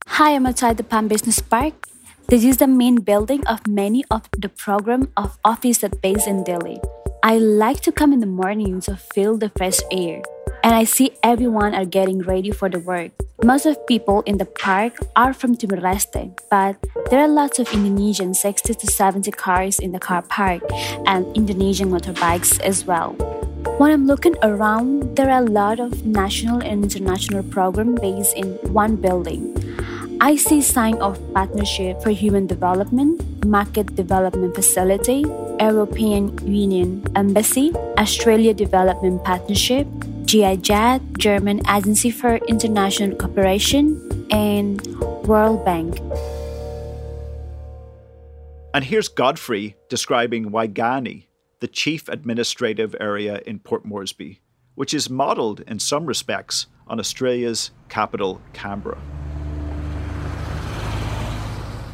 Hi, 0.07 0.33
I'm 0.33 0.47
outside 0.47 0.77
the 0.77 0.83
Palm 0.83 1.07
Business 1.07 1.39
Park. 1.39 1.85
This 2.27 2.43
is 2.43 2.57
the 2.57 2.67
main 2.67 3.01
building 3.01 3.45
of 3.45 3.67
many 3.67 4.03
of 4.09 4.27
the 4.35 4.49
program 4.49 5.09
of 5.15 5.37
office 5.45 5.77
that 5.79 6.01
based 6.01 6.27
in 6.27 6.43
Dili. 6.43 6.83
I 7.21 7.37
like 7.37 7.81
to 7.81 7.91
come 7.91 8.11
in 8.11 8.21
the 8.21 8.33
morning 8.41 8.81
to 8.81 8.95
feel 8.95 9.37
the 9.37 9.51
fresh 9.55 9.77
air. 9.91 10.23
And 10.63 10.73
I 10.73 10.83
see 10.83 11.11
everyone 11.23 11.75
are 11.75 11.85
getting 11.85 12.19
ready 12.19 12.51
for 12.51 12.69
the 12.69 12.79
work. 12.79 13.11
Most 13.43 13.65
of 13.67 13.77
people 13.85 14.21
in 14.25 14.37
the 14.37 14.45
park 14.45 14.97
are 15.15 15.31
from 15.31 15.55
Timor-Leste, 15.55 16.37
but 16.49 16.75
there 17.09 17.19
are 17.19 17.27
lots 17.27 17.59
of 17.59 17.71
Indonesian 17.71 18.33
60 18.33 18.73
to 18.73 18.87
70 18.87 19.31
cars 19.31 19.79
in 19.79 19.91
the 19.91 19.99
car 19.99 20.23
park 20.23 20.63
and 21.05 21.25
Indonesian 21.37 21.89
motorbikes 21.91 22.59
as 22.61 22.83
well. 22.83 23.15
When 23.77 23.91
I'm 23.91 24.07
looking 24.07 24.35
around, 24.43 25.15
there 25.15 25.29
are 25.29 25.41
a 25.41 25.49
lot 25.49 25.79
of 25.79 26.05
national 26.05 26.61
and 26.63 26.83
international 26.83 27.43
programs 27.43 27.99
based 27.99 28.35
in 28.35 28.55
one 28.71 28.95
building. 28.95 29.55
I 30.21 30.35
see 30.35 30.61
sign 30.61 30.95
of 30.99 31.15
partnership 31.33 32.01
for 32.03 32.09
human 32.09 32.45
development, 32.45 33.23
market 33.45 33.95
development 33.95 34.53
facility, 34.53 35.23
European 35.61 36.35
Union 36.45 37.03
Embassy, 37.15 37.71
Australia 37.97 38.53
Development 38.53 39.23
Partnership, 39.23 39.87
GIZ, 40.25 40.99
German 41.17 41.63
Agency 41.67 42.11
for 42.11 42.35
International 42.51 43.15
Cooperation, 43.15 43.95
and 44.29 44.85
World 45.23 45.63
Bank. 45.63 45.99
And 48.73 48.83
here's 48.83 49.07
Godfree 49.07 49.75
describing 49.87 50.51
Waigani, 50.51 51.28
the 51.59 51.67
chief 51.67 52.07
administrative 52.07 52.95
area 52.99 53.41
in 53.45 53.59
Port 53.59 53.85
Moresby, 53.85 54.39
which 54.75 54.93
is 54.93 55.09
modelled 55.09 55.61
in 55.61 55.79
some 55.79 56.05
respects 56.05 56.67
on 56.87 56.99
Australia's 56.99 57.71
capital, 57.89 58.41
Canberra. 58.53 58.97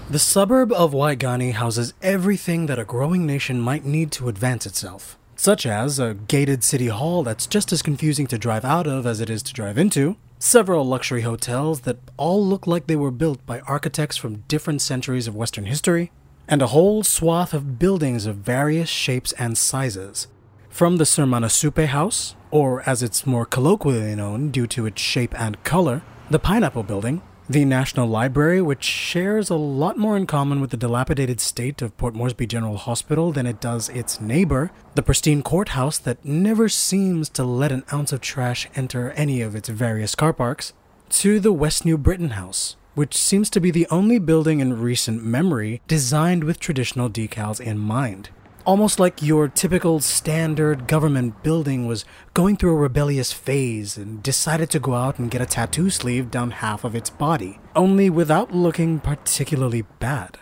The 0.07 0.19
suburb 0.19 0.71
of 0.71 0.93
Waigani 0.93 1.53
houses 1.53 1.93
everything 2.03 2.67
that 2.67 2.77
a 2.77 2.85
growing 2.85 3.25
nation 3.25 3.59
might 3.59 3.85
need 3.85 4.11
to 4.13 4.29
advance 4.29 4.67
itself, 4.67 5.17
such 5.35 5.65
as 5.65 5.97
a 5.97 6.13
gated 6.13 6.63
city 6.63 6.87
hall 6.87 7.23
that's 7.23 7.47
just 7.47 7.73
as 7.73 7.81
confusing 7.81 8.27
to 8.27 8.37
drive 8.37 8.63
out 8.63 8.85
of 8.85 9.07
as 9.07 9.19
it 9.19 9.31
is 9.31 9.41
to 9.43 9.53
drive 9.53 9.79
into, 9.79 10.15
several 10.37 10.85
luxury 10.85 11.21
hotels 11.21 11.81
that 11.81 11.97
all 12.17 12.45
look 12.45 12.67
like 12.67 12.85
they 12.85 12.95
were 12.95 13.09
built 13.09 13.43
by 13.47 13.61
architects 13.61 14.15
from 14.15 14.43
different 14.47 14.79
centuries 14.79 15.27
of 15.27 15.35
Western 15.35 15.65
history, 15.65 16.11
and 16.47 16.61
a 16.61 16.67
whole 16.67 17.03
swath 17.03 17.53
of 17.53 17.79
buildings 17.79 18.25
of 18.25 18.37
various 18.37 18.89
shapes 18.89 19.31
and 19.33 19.57
sizes, 19.57 20.27
From 20.69 20.97
the 20.97 21.05
Sir 21.05 21.25
Manasupe 21.25 21.87
House, 21.87 22.35
or 22.51 22.81
as 22.87 23.01
it's 23.01 23.25
more 23.25 23.45
colloquially 23.45 24.15
known 24.15 24.51
due 24.51 24.67
to 24.67 24.85
its 24.85 25.01
shape 25.01 25.39
and 25.39 25.63
color, 25.63 26.01
the 26.29 26.39
Pineapple 26.39 26.83
Building, 26.83 27.21
the 27.47 27.63
National 27.63 28.07
Library, 28.07 28.61
which 28.61 28.83
shares 28.83 29.49
a 29.49 29.55
lot 29.55 29.97
more 29.97 30.17
in 30.17 30.25
common 30.25 30.59
with 30.59 30.71
the 30.71 30.77
dilapidated 30.77 31.39
state 31.39 31.81
of 31.81 31.95
Port 31.95 32.15
Moresby 32.15 32.47
General 32.47 32.77
Hospital 32.77 33.31
than 33.31 33.45
it 33.45 33.61
does 33.61 33.87
its 33.89 34.19
neighbor, 34.19 34.71
the 34.95 35.03
pristine 35.03 35.43
courthouse 35.43 35.99
that 35.99 36.25
never 36.25 36.67
seems 36.67 37.29
to 37.29 37.43
let 37.43 37.71
an 37.71 37.83
ounce 37.93 38.11
of 38.11 38.21
trash 38.21 38.67
enter 38.75 39.11
any 39.11 39.41
of 39.41 39.55
its 39.55 39.69
various 39.69 40.15
car 40.15 40.33
parks, 40.33 40.73
to 41.09 41.39
the 41.39 41.53
West 41.53 41.85
New 41.85 41.99
Britain 41.99 42.31
House, 42.31 42.75
which 42.95 43.15
seems 43.15 43.49
to 43.51 43.59
be 43.59 43.69
the 43.69 43.87
only 43.91 44.17
building 44.17 44.59
in 44.59 44.81
recent 44.81 45.23
memory 45.23 45.81
designed 45.87 46.43
with 46.43 46.59
traditional 46.59 47.09
decals 47.09 47.59
in 47.61 47.77
mind 47.77 48.29
almost 48.65 48.99
like 48.99 49.21
your 49.21 49.47
typical 49.47 49.99
standard 49.99 50.87
government 50.87 51.43
building 51.43 51.85
was 51.85 52.03
going 52.33 52.57
through 52.57 52.71
a 52.71 52.75
rebellious 52.75 53.31
phase 53.31 53.95
and 53.95 54.23
decided 54.23 54.69
to 54.71 54.79
go 54.79 54.95
out 54.95 55.19
and 55.19 55.31
get 55.31 55.41
a 55.41 55.45
tattoo 55.45 55.89
sleeve 55.89 56.31
down 56.31 56.51
half 56.51 56.83
of 56.83 56.95
its 56.95 57.09
body, 57.09 57.59
only 57.75 58.09
without 58.09 58.53
looking 58.53 58.99
particularly 58.99 59.83
bad. 59.99 60.39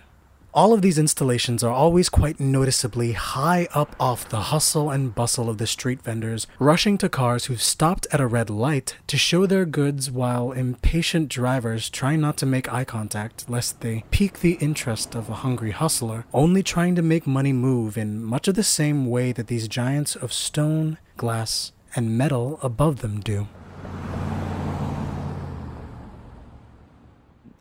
All 0.56 0.72
of 0.72 0.84
these 0.84 1.00
installations 1.00 1.64
are 1.64 1.72
always 1.72 2.10
quite 2.10 2.40
noticeably 2.40 3.14
high 3.14 3.68
up 3.74 3.96
off 4.00 4.30
the 4.30 4.40
hustle 4.40 4.92
and 4.92 5.16
bustle 5.16 5.50
of 5.50 5.58
the 5.58 5.66
street 5.66 6.04
vendors, 6.04 6.46
rushing 6.60 6.96
to 7.00 7.10
cars 7.10 7.46
who've 7.46 7.60
stopped 7.60 8.06
at 8.12 8.22
a 8.22 8.28
red 8.28 8.52
light 8.52 8.98
to 9.08 9.18
show 9.18 9.48
their 9.48 9.66
goods 9.66 10.12
while 10.12 10.52
impatient 10.52 11.28
drivers 11.30 11.90
try 11.90 12.16
not 12.16 12.38
to 12.38 12.46
make 12.46 12.72
eye 12.72 12.86
contact 12.86 13.50
lest 13.50 13.82
they 13.82 14.04
pique 14.12 14.42
the 14.42 14.60
interest 14.62 15.16
of 15.16 15.28
a 15.28 15.42
hungry 15.42 15.72
hustler, 15.72 16.26
only 16.36 16.62
trying 16.62 16.94
to 16.94 17.02
make 17.02 17.26
money 17.26 17.52
move 17.52 17.98
in 17.98 18.24
much 18.24 18.48
of 18.48 18.54
the 18.54 18.62
same 18.62 19.08
way 19.08 19.32
that 19.32 19.48
these 19.48 19.68
giants 19.68 20.16
of 20.16 20.32
stone, 20.32 21.00
glass, 21.18 21.72
and 21.96 22.16
metal 22.16 22.60
above 22.62 23.02
them 23.02 23.22
do. 23.22 23.48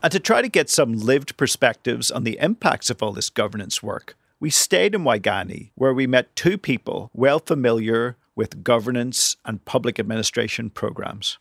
And 0.02 0.10
to 0.10 0.18
try 0.18 0.42
to 0.42 0.48
get 0.48 0.68
some 0.68 0.94
lived 0.94 1.36
perspectives 1.36 2.10
on 2.10 2.24
the 2.24 2.36
impacts 2.40 2.90
of 2.90 3.02
all 3.02 3.12
this 3.12 3.30
governance 3.30 3.84
work, 3.84 4.16
we 4.40 4.50
stayed 4.50 4.96
in 4.96 5.04
Waigani, 5.04 5.70
where 5.76 5.94
we 5.94 6.08
met 6.08 6.34
two 6.34 6.58
people 6.58 7.08
well 7.14 7.38
familiar 7.38 8.16
with 8.34 8.64
governance 8.64 9.36
and 9.44 9.64
public 9.64 10.00
administration 10.00 10.70
programs. 10.70 11.38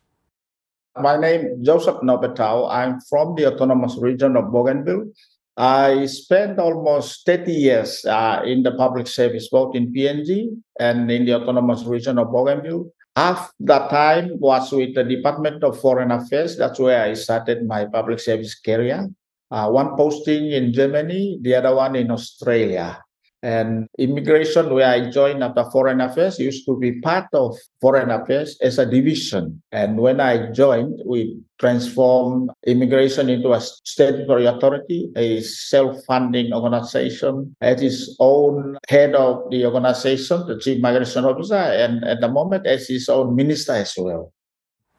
My 0.95 1.17
name 1.17 1.45
is 1.45 1.65
Joseph 1.65 2.01
Nobetau. 2.03 2.69
I'm 2.69 2.99
from 3.09 3.33
the 3.33 3.47
autonomous 3.47 3.97
region 3.97 4.37
of 4.37 4.51
Bougainville. 4.51 5.11
I 5.57 6.05
spent 6.05 6.59
almost 6.59 7.25
30 7.25 7.51
years 7.51 8.05
uh, 8.05 8.43
in 8.45 8.61
the 8.61 8.73
public 8.73 9.07
service, 9.07 9.49
both 9.49 9.75
in 9.75 9.91
PNG 9.91 10.49
and 10.79 11.09
in 11.09 11.25
the 11.25 11.33
autonomous 11.33 11.83
region 11.83 12.19
of 12.19 12.27
Bougainville. 12.27 12.91
Half 13.15 13.51
that 13.59 13.89
time 13.89 14.39
was 14.39 14.71
with 14.71 14.95
the 14.95 15.03
Department 15.03 15.63
of 15.63 15.79
Foreign 15.79 16.11
Affairs. 16.11 16.55
That's 16.55 16.79
where 16.79 17.03
I 17.03 17.13
started 17.13 17.67
my 17.67 17.85
public 17.85 18.19
service 18.19 18.55
career. 18.55 19.09
Uh, 19.51 19.67
one 19.69 19.97
posting 19.97 20.51
in 20.51 20.71
Germany, 20.71 21.39
the 21.41 21.55
other 21.55 21.75
one 21.75 21.97
in 21.97 22.09
Australia. 22.09 23.03
And 23.43 23.87
immigration, 23.97 24.71
where 24.73 24.87
I 24.87 25.09
joined 25.09 25.43
after 25.43 25.63
foreign 25.71 25.99
affairs, 25.99 26.37
used 26.39 26.65
to 26.65 26.77
be 26.77 27.01
part 27.01 27.25
of 27.33 27.57
foreign 27.81 28.11
affairs 28.11 28.57
as 28.61 28.77
a 28.77 28.85
division. 28.85 29.63
And 29.71 29.97
when 29.97 30.19
I 30.19 30.51
joined, 30.51 31.01
we 31.05 31.39
transformed 31.57 32.51
immigration 32.67 33.29
into 33.29 33.53
a 33.53 33.61
statutory 33.61 34.45
authority, 34.45 35.11
a 35.15 35.41
self-funding 35.41 36.53
organization, 36.53 37.55
at 37.61 37.81
its 37.81 38.15
own 38.19 38.77
head 38.87 39.15
of 39.15 39.49
the 39.49 39.65
organization, 39.65 40.45
the 40.47 40.59
chief 40.59 40.79
migration 40.79 41.25
officer, 41.25 41.55
and 41.55 42.03
at 42.03 42.21
the 42.21 42.29
moment 42.29 42.67
as 42.67 42.87
his 42.87 43.09
own 43.09 43.35
minister 43.35 43.73
as 43.73 43.95
well. 43.97 44.31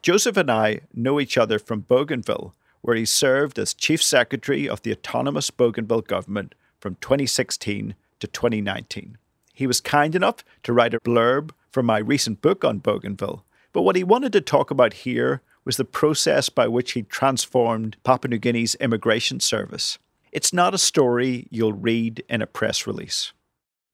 Joseph 0.03 0.37
and 0.37 0.51
I 0.51 0.81
know 0.93 1.21
each 1.21 1.39
other 1.39 1.61
from 1.61 1.83
Bougainville, 1.83 2.55
where 2.81 2.97
he 2.97 3.05
served 3.05 3.57
as 3.57 3.73
chief 3.73 4.03
secretary 4.03 4.69
of 4.69 4.83
the 4.83 4.91
autonomous 4.91 5.49
Bougainville 5.53 6.01
government 6.01 6.57
from 6.81 6.97
2016 7.01 7.95
to 8.23 8.29
2019. 8.29 9.19
He 9.53 9.67
was 9.67 9.81
kind 9.81 10.15
enough 10.15 10.45
to 10.63 10.73
write 10.73 10.95
a 10.95 11.01
blurb 11.01 11.51
for 11.73 11.83
my 11.83 11.99
recent 11.99 12.41
book 12.41 12.65
on 12.65 12.79
Bougainville, 12.79 13.45
but 13.73 13.83
what 13.83 13.97
he 13.97 14.05
wanted 14.05 14.33
to 14.33 14.41
talk 14.41 14.71
about 14.71 15.03
here 15.05 15.43
was 15.65 15.77
the 15.77 15.85
process 15.85 16.49
by 16.49 16.69
which 16.69 16.93
he 16.93 17.03
transformed 17.03 17.97
Papua 18.05 18.31
New 18.31 18.39
Guinea's 18.39 18.77
immigration 18.77 19.41
service. 19.41 19.99
It's 20.31 20.53
not 20.53 20.73
a 20.73 20.79
story 20.79 21.49
you'll 21.51 21.73
read 21.73 22.23
in 22.29 22.43
a 22.43 22.47
press 22.47 22.87
release. 22.87 23.33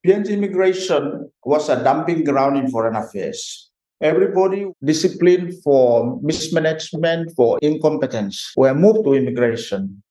PNG 0.06 0.28
immigration 0.28 1.30
was 1.44 1.70
a 1.70 1.82
dumping 1.82 2.24
ground 2.24 2.58
in 2.58 2.70
foreign 2.70 2.96
affairs. 2.96 3.70
Everybody 4.02 4.66
disciplined 4.84 5.54
for 5.64 6.20
mismanagement, 6.22 7.32
for 7.34 7.58
incompetence, 7.62 8.52
were 8.56 8.74
moved 8.74 9.04
to 9.04 9.14
immigration 9.14 10.02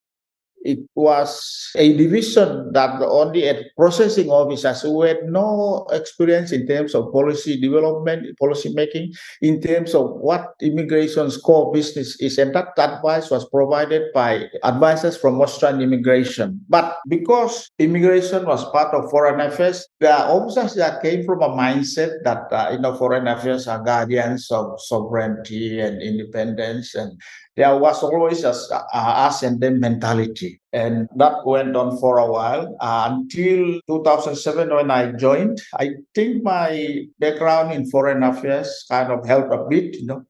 it 0.67 0.83
was 0.95 1.71
a 1.77 1.95
division 1.95 2.73
that 2.73 2.99
only 3.01 3.47
had 3.47 3.71
processing 3.77 4.29
officers 4.29 4.81
who 4.81 5.01
had 5.01 5.23
no 5.23 5.87
experience 5.91 6.51
in 6.51 6.67
terms 6.67 6.93
of 6.93 7.09
policy 7.13 7.55
development, 7.59 8.37
policy 8.37 8.73
making, 8.75 9.13
in 9.41 9.61
terms 9.61 9.95
of 9.95 10.11
what 10.19 10.53
immigration's 10.59 11.37
core 11.37 11.71
business 11.71 12.19
is. 12.19 12.37
And 12.37 12.53
that 12.53 12.75
advice 12.77 13.31
was 13.31 13.47
provided 13.47 14.11
by 14.13 14.51
advisors 14.63 15.15
from 15.15 15.39
Australian 15.39 15.81
immigration. 15.81 16.59
But 16.67 16.97
because 17.07 17.71
immigration 17.79 18.45
was 18.45 18.67
part 18.71 18.93
of 18.93 19.09
foreign 19.09 19.39
affairs, 19.39 19.87
the 20.01 20.11
officers 20.11 20.75
that 20.75 21.01
came 21.01 21.23
from 21.23 21.41
a 21.41 21.49
mindset 21.49 22.11
that 22.25 22.51
uh, 22.51 22.71
you 22.73 22.79
know 22.79 22.93
foreign 22.95 23.27
affairs 23.27 23.69
are 23.69 23.81
guardians 23.81 24.51
of 24.51 24.75
sovereignty 24.81 25.79
and 25.79 26.01
independence 26.01 26.93
and 26.93 27.15
there 27.57 27.75
was 27.75 28.03
always 28.03 28.43
a, 28.43 28.53
a 28.93 29.33
them 29.57 29.79
mentality. 29.79 30.61
And 30.71 31.09
that 31.15 31.43
went 31.43 31.75
on 31.75 31.97
for 31.97 32.19
a 32.19 32.31
while 32.31 32.77
uh, 32.79 33.09
until 33.11 33.81
2007 33.89 34.69
when 34.69 34.91
I 34.91 35.11
joined. 35.13 35.59
I 35.73 35.95
think 36.13 36.43
my 36.43 37.07
background 37.17 37.73
in 37.73 37.89
foreign 37.89 38.21
affairs 38.21 38.85
kind 38.89 39.11
of 39.11 39.25
helped 39.25 39.51
a 39.51 39.65
bit, 39.67 39.97
you 39.97 40.05
know, 40.05 40.21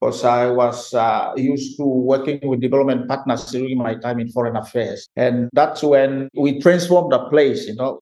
because 0.00 0.24
I 0.24 0.50
was 0.50 0.92
uh, 0.92 1.32
used 1.36 1.78
to 1.78 1.84
working 1.84 2.40
with 2.42 2.60
development 2.60 3.06
partners 3.06 3.46
during 3.52 3.78
my 3.78 3.94
time 3.94 4.18
in 4.18 4.28
foreign 4.32 4.56
affairs. 4.56 5.08
And 5.14 5.50
that's 5.52 5.84
when 5.84 6.28
we 6.34 6.60
transformed 6.60 7.12
the 7.12 7.20
place, 7.30 7.68
you 7.68 7.76
know. 7.76 8.00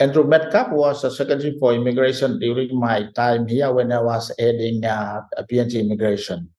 Andrew 0.00 0.24
Metcalfe 0.24 0.72
was 0.72 1.04
a 1.04 1.10
secretary 1.10 1.56
for 1.58 1.72
immigration 1.74 2.38
during 2.38 2.78
my 2.78 3.10
time 3.12 3.46
here 3.46 3.72
when 3.72 3.92
I 3.92 4.00
was 4.00 4.30
heading 4.38 4.84
uh, 4.84 5.22
PNG 5.50 5.80
immigration 5.80 6.50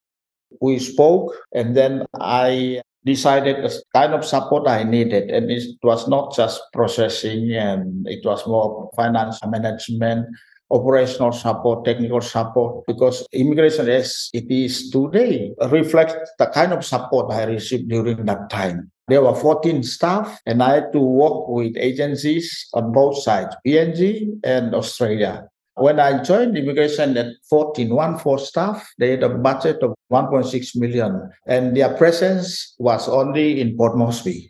we 0.61 0.79
spoke, 0.79 1.35
and 1.53 1.75
then 1.75 2.05
I 2.19 2.81
decided 3.05 3.63
the 3.63 3.81
kind 3.95 4.13
of 4.13 4.25
support 4.25 4.67
I 4.67 4.83
needed. 4.83 5.31
And 5.31 5.49
it 5.49 5.63
was 5.83 6.07
not 6.07 6.35
just 6.35 6.61
processing, 6.73 7.53
and 7.53 8.07
it 8.07 8.25
was 8.25 8.45
more 8.45 8.89
finance 8.95 9.39
management, 9.45 10.27
operational 10.69 11.31
support, 11.31 11.85
technical 11.85 12.21
support, 12.21 12.85
because 12.85 13.25
immigration 13.31 13.89
as 13.89 14.29
it 14.33 14.51
is 14.51 14.89
today 14.89 15.53
reflects 15.71 16.15
the 16.37 16.47
kind 16.47 16.73
of 16.73 16.83
support 16.83 17.31
I 17.31 17.43
received 17.45 17.89
during 17.89 18.25
that 18.25 18.49
time. 18.49 18.91
There 19.07 19.21
were 19.21 19.35
14 19.35 19.83
staff, 19.83 20.41
and 20.45 20.61
I 20.61 20.75
had 20.75 20.91
to 20.91 20.99
work 20.99 21.47
with 21.47 21.77
agencies 21.77 22.67
on 22.73 22.91
both 22.91 23.23
sides, 23.23 23.55
PNG 23.65 24.39
and 24.43 24.75
Australia. 24.75 25.47
When 25.77 25.99
I 25.99 26.23
joined 26.23 26.57
immigration 26.57 27.15
at 27.17 27.37
14, 27.49 27.93
one 27.93 28.17
for 28.17 28.39
staff, 28.39 28.81
they 28.97 29.11
had 29.11 29.21
a 29.21 29.29
budget 29.29 29.77
of 29.83 29.93
1.6 30.11 30.75
million, 30.75 31.29
and 31.45 31.77
their 31.77 31.93
presence 31.93 32.73
was 32.79 33.07
only 33.07 33.61
in 33.61 33.77
Port 33.77 33.95
Moresby. 33.95 34.49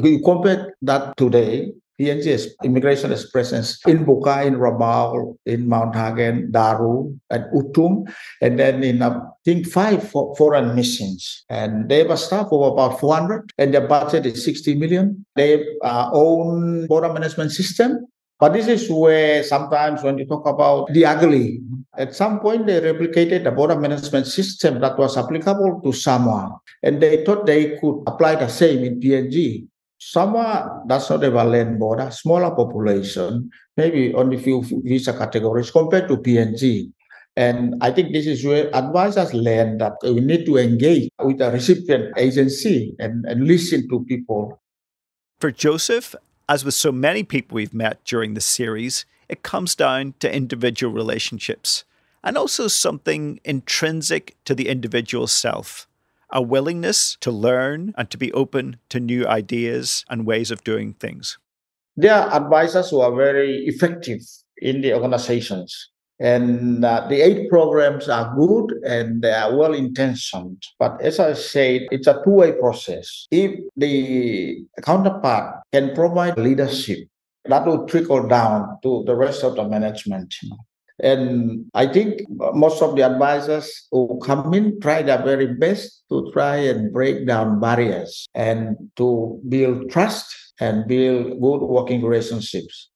We 0.00 0.22
compare 0.22 0.76
that 0.82 1.16
today, 1.16 1.72
PNG's 2.00 2.54
immigration 2.62 3.10
is 3.10 3.28
presence 3.28 3.84
in 3.84 4.06
Buka, 4.06 4.46
in 4.46 4.54
Rabaul, 4.54 5.36
in 5.44 5.68
Mount 5.68 5.96
Hagen, 5.96 6.52
Daru, 6.52 7.18
and 7.30 7.44
Wutung, 7.52 8.08
and 8.40 8.56
then 8.56 8.84
in 8.84 9.02
I 9.02 9.20
think 9.44 9.66
five 9.66 10.08
foreign 10.38 10.76
missions. 10.76 11.44
And 11.50 11.88
they 11.88 11.98
have 11.98 12.10
a 12.10 12.16
staff 12.16 12.46
of 12.52 12.72
about 12.72 13.00
400, 13.00 13.52
and 13.58 13.74
their 13.74 13.88
budget 13.88 14.24
is 14.24 14.44
60 14.44 14.76
million. 14.76 15.26
They 15.34 15.66
uh, 15.82 16.10
own 16.12 16.86
border 16.86 17.12
management 17.12 17.50
system 17.50 18.06
but 18.40 18.54
this 18.54 18.66
is 18.68 18.88
where 18.88 19.44
sometimes 19.44 20.02
when 20.02 20.16
you 20.16 20.24
talk 20.24 20.46
about 20.46 20.88
the 20.96 21.04
ugly, 21.04 21.60
at 21.98 22.14
some 22.16 22.40
point 22.40 22.66
they 22.66 22.80
replicated 22.80 23.44
the 23.44 23.52
border 23.52 23.78
management 23.78 24.26
system 24.26 24.80
that 24.80 24.96
was 24.98 25.18
applicable 25.18 25.82
to 25.84 25.92
Samoa. 25.92 26.58
And 26.82 27.02
they 27.02 27.22
thought 27.22 27.44
they 27.44 27.76
could 27.76 28.02
apply 28.06 28.36
the 28.36 28.48
same 28.48 28.82
in 28.82 28.98
PNG. 28.98 29.68
Samoa 29.98 30.84
does 30.88 31.10
not 31.10 31.22
have 31.22 31.34
a 31.34 31.44
land 31.44 31.78
border, 31.78 32.10
smaller 32.10 32.50
population, 32.56 33.50
maybe 33.76 34.14
only 34.14 34.38
few 34.38 34.64
visa 34.64 35.12
categories 35.12 35.70
compared 35.70 36.08
to 36.08 36.16
PNG. 36.16 36.90
And 37.36 37.76
I 37.82 37.90
think 37.92 38.14
this 38.14 38.26
is 38.26 38.42
where 38.42 38.74
advisors 38.74 39.34
learn 39.34 39.76
that 39.78 40.00
we 40.02 40.20
need 40.20 40.46
to 40.46 40.56
engage 40.56 41.10
with 41.22 41.38
the 41.38 41.50
recipient 41.50 42.16
agency 42.16 42.96
and, 42.98 43.26
and 43.26 43.46
listen 43.46 43.86
to 43.90 44.02
people. 44.04 44.60
For 45.38 45.50
Joseph, 45.50 46.16
as 46.50 46.64
with 46.64 46.74
so 46.74 46.90
many 46.90 47.22
people 47.22 47.54
we've 47.54 47.72
met 47.72 48.04
during 48.04 48.34
this 48.34 48.44
series, 48.44 49.06
it 49.28 49.44
comes 49.44 49.76
down 49.76 50.14
to 50.18 50.34
individual 50.34 50.92
relationships 50.92 51.84
and 52.24 52.36
also 52.36 52.66
something 52.66 53.38
intrinsic 53.44 54.34
to 54.44 54.54
the 54.54 54.68
individual 54.68 55.28
self 55.28 55.86
a 56.32 56.40
willingness 56.40 57.16
to 57.20 57.30
learn 57.30 57.92
and 57.98 58.08
to 58.08 58.16
be 58.16 58.32
open 58.32 58.76
to 58.88 59.00
new 59.00 59.26
ideas 59.26 60.04
and 60.08 60.24
ways 60.24 60.52
of 60.52 60.62
doing 60.62 60.94
things. 60.94 61.38
There 61.96 62.14
are 62.14 62.32
advisors 62.32 62.90
who 62.90 63.00
are 63.00 63.12
very 63.12 63.64
effective 63.66 64.20
in 64.58 64.80
the 64.80 64.94
organizations. 64.94 65.89
And 66.20 66.84
uh, 66.84 67.06
the 67.08 67.22
aid 67.22 67.48
programs 67.48 68.08
are 68.08 68.34
good 68.36 68.72
and 68.84 69.22
they 69.22 69.32
are 69.32 69.56
well 69.56 69.72
intentioned. 69.72 70.62
But 70.78 71.00
as 71.00 71.18
I 71.18 71.32
said, 71.32 71.88
it's 71.90 72.06
a 72.06 72.20
two 72.22 72.30
way 72.30 72.52
process. 72.52 73.26
If 73.30 73.58
the 73.76 74.62
counterpart 74.82 75.64
can 75.72 75.94
provide 75.94 76.36
leadership, 76.36 77.08
that 77.46 77.66
will 77.66 77.86
trickle 77.86 78.28
down 78.28 78.78
to 78.82 79.02
the 79.06 79.16
rest 79.16 79.42
of 79.44 79.56
the 79.56 79.66
management. 79.66 80.34
And 81.02 81.64
I 81.72 81.86
think 81.86 82.20
most 82.28 82.82
of 82.82 82.94
the 82.96 83.02
advisors 83.02 83.88
who 83.90 84.20
come 84.22 84.52
in 84.52 84.78
try 84.80 85.00
their 85.00 85.22
very 85.22 85.46
best 85.54 86.02
to 86.10 86.30
try 86.32 86.56
and 86.56 86.92
break 86.92 87.26
down 87.26 87.60
barriers 87.60 88.28
and 88.34 88.76
to 88.96 89.40
build 89.48 89.90
trust 89.90 90.26
and 90.60 90.86
build 90.86 91.40
good 91.40 91.60
working 91.64 92.04
relationships. 92.04 92.90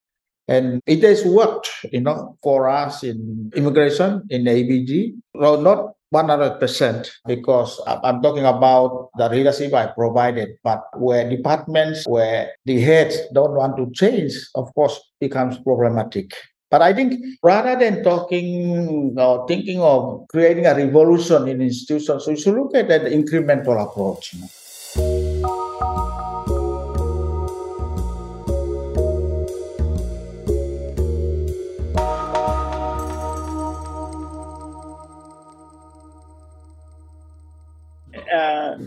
And 0.47 0.81
it 0.85 1.01
has 1.03 1.25
worked, 1.25 1.69
you 1.91 2.01
know, 2.01 2.37
for 2.43 2.69
us 2.69 3.03
in 3.03 3.51
immigration, 3.55 4.23
in 4.29 4.43
ABG. 4.45 5.15
Well, 5.33 5.59
not 5.61 5.95
100% 6.13 7.09
because 7.25 7.81
I'm 7.87 8.21
talking 8.21 8.45
about 8.45 9.09
the 9.17 9.27
leadership 9.29 9.73
I 9.73 9.87
provided, 9.87 10.49
but 10.63 10.83
where 10.97 11.27
departments, 11.29 12.07
where 12.07 12.51
the 12.65 12.79
heads 12.79 13.17
don't 13.33 13.53
want 13.53 13.75
to 13.77 13.89
change, 13.91 14.33
of 14.55 14.73
course, 14.75 15.01
becomes 15.19 15.57
problematic. 15.59 16.31
But 16.69 16.81
I 16.81 16.93
think 16.93 17.23
rather 17.43 17.77
than 17.77 18.03
talking 18.03 19.15
or 19.17 19.47
thinking 19.47 19.81
of 19.81 20.27
creating 20.29 20.65
a 20.65 20.75
revolution 20.75 21.47
in 21.47 21.61
institutions, 21.61 22.27
we 22.27 22.37
should 22.37 22.55
look 22.55 22.75
at 22.75 22.87
that 22.87 23.03
incremental 23.03 23.81
approach. 23.81 24.33
You 24.33 24.41
know? 24.41 24.47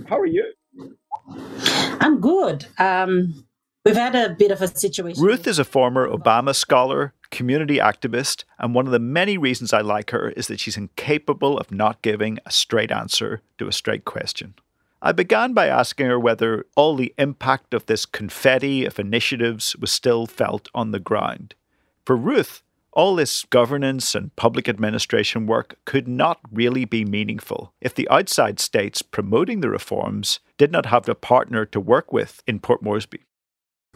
How 0.09 0.19
are 0.19 0.27
you? 0.27 0.53
I'm 2.01 2.21
good. 2.21 2.67
Um, 2.79 3.45
we've 3.85 3.97
had 3.97 4.15
a 4.15 4.35
bit 4.35 4.51
of 4.51 4.63
a 4.63 4.69
situation. 4.69 5.23
Ruth 5.23 5.47
is 5.47 5.59
a 5.59 5.65
former 5.65 6.09
Obama 6.09 6.55
scholar, 6.55 7.15
community 7.31 7.79
activist, 7.79 8.45
and 8.59 8.75
one 8.75 8.87
of 8.87 8.93
the 8.93 8.99
many 8.99 9.37
reasons 9.37 9.73
I 9.73 9.81
like 9.81 10.11
her 10.11 10.31
is 10.31 10.47
that 10.49 10.61
she's 10.61 10.77
incapable 10.77 11.59
of 11.59 11.71
not 11.71 12.03
giving 12.03 12.39
a 12.47 12.51
straight 12.51 12.91
answer 12.91 13.43
to 13.59 13.69
a 13.69 13.73
straight 13.73 14.05
question. 14.05 14.55
I 15.01 15.13
began 15.13 15.55
by 15.55 15.69
asking 15.69 16.07
her 16.07 16.19
whether 16.19 16.67
all 16.75 16.97
the 16.97 17.15
impact 17.19 17.73
of 17.73 17.87
this 17.87 18.05
confetti 18.05 18.85
of 18.85 18.99
initiatives 18.99 19.77
was 19.77 19.93
still 19.93 20.27
felt 20.27 20.69
on 20.75 20.91
the 20.91 20.99
ground. 20.99 21.55
For 22.05 22.17
Ruth, 22.17 22.63
all 22.99 23.15
this 23.15 23.45
governance 23.45 24.17
and 24.17 24.35
public 24.35 24.69
administration 24.69 25.47
work 25.47 25.79
could 25.85 26.09
not 26.09 26.41
really 26.51 26.85
be 26.85 27.05
meaningful 27.05 27.73
if 27.81 27.95
the 27.95 28.09
outside 28.11 28.59
states 28.59 29.03
promoting 29.03 29.61
the 29.61 29.71
reforms 29.71 30.41
did 30.57 30.73
not 30.73 30.87
have 30.87 31.09
a 31.09 31.15
partner 31.15 31.65
to 31.65 31.79
work 31.79 32.13
with 32.13 32.43
in 32.49 32.59
Port 32.59 32.83
Moresby. 32.83 33.21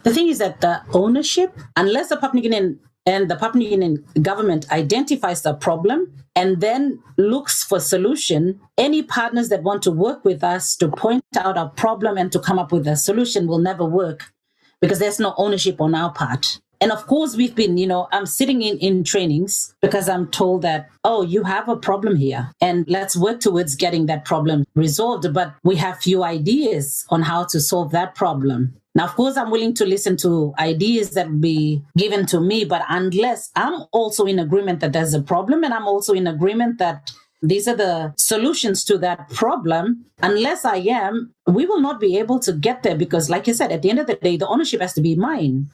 The 0.04 0.14
thing 0.14 0.28
is 0.28 0.38
that 0.38 0.60
the 0.60 0.82
ownership, 0.92 1.58
unless 1.76 2.10
the 2.10 2.16
Papua 2.16 2.48
New 2.48 2.78
and 3.04 3.28
the 3.28 3.34
Papua 3.34 3.76
New 3.76 4.04
government 4.22 4.70
identifies 4.70 5.42
the 5.42 5.54
problem 5.54 6.24
and 6.36 6.60
then 6.60 7.02
looks 7.18 7.64
for 7.64 7.80
solution, 7.80 8.60
any 8.78 9.02
partners 9.02 9.48
that 9.48 9.64
want 9.64 9.82
to 9.82 9.90
work 9.90 10.24
with 10.24 10.44
us 10.44 10.76
to 10.76 10.86
point 10.86 11.24
out 11.36 11.58
a 11.58 11.70
problem 11.70 12.16
and 12.16 12.30
to 12.30 12.38
come 12.38 12.60
up 12.60 12.70
with 12.70 12.86
a 12.86 12.94
solution 12.94 13.48
will 13.48 13.58
never 13.58 13.84
work 13.84 14.32
because 14.80 15.00
there's 15.00 15.18
no 15.18 15.34
ownership 15.36 15.80
on 15.80 15.92
our 15.92 16.12
part. 16.12 16.60
And 16.82 16.90
of 16.90 17.06
course, 17.06 17.36
we've 17.36 17.54
been, 17.54 17.78
you 17.78 17.86
know, 17.86 18.08
I'm 18.10 18.26
sitting 18.26 18.60
in, 18.60 18.76
in 18.78 19.04
trainings 19.04 19.72
because 19.80 20.08
I'm 20.08 20.26
told 20.32 20.62
that, 20.62 20.88
oh, 21.04 21.22
you 21.22 21.44
have 21.44 21.68
a 21.68 21.76
problem 21.76 22.16
here 22.16 22.50
and 22.60 22.84
let's 22.88 23.16
work 23.16 23.38
towards 23.38 23.76
getting 23.76 24.06
that 24.06 24.24
problem 24.24 24.64
resolved. 24.74 25.32
But 25.32 25.54
we 25.62 25.76
have 25.76 25.98
few 25.98 26.24
ideas 26.24 27.06
on 27.08 27.22
how 27.22 27.44
to 27.44 27.60
solve 27.60 27.92
that 27.92 28.16
problem. 28.16 28.74
Now, 28.96 29.04
of 29.04 29.14
course, 29.14 29.36
I'm 29.36 29.52
willing 29.52 29.74
to 29.74 29.86
listen 29.86 30.16
to 30.18 30.54
ideas 30.58 31.10
that 31.10 31.40
be 31.40 31.84
given 31.96 32.26
to 32.26 32.40
me, 32.40 32.64
but 32.64 32.82
unless 32.88 33.52
I'm 33.54 33.84
also 33.92 34.24
in 34.24 34.40
agreement 34.40 34.80
that 34.80 34.92
there's 34.92 35.14
a 35.14 35.22
problem 35.22 35.62
and 35.62 35.72
I'm 35.72 35.86
also 35.86 36.14
in 36.14 36.26
agreement 36.26 36.78
that 36.78 37.12
these 37.42 37.68
are 37.68 37.76
the 37.76 38.12
solutions 38.16 38.82
to 38.86 38.98
that 38.98 39.28
problem. 39.30 40.04
Unless 40.20 40.64
I 40.64 40.78
am, 40.78 41.32
we 41.46 41.64
will 41.64 41.80
not 41.80 42.00
be 42.00 42.18
able 42.18 42.40
to 42.40 42.52
get 42.52 42.82
there 42.82 42.96
because, 42.96 43.30
like 43.30 43.46
you 43.46 43.54
said, 43.54 43.70
at 43.70 43.82
the 43.82 43.90
end 43.90 44.00
of 44.00 44.08
the 44.08 44.16
day, 44.16 44.36
the 44.36 44.48
ownership 44.48 44.80
has 44.80 44.94
to 44.94 45.00
be 45.00 45.14
mine. 45.14 45.70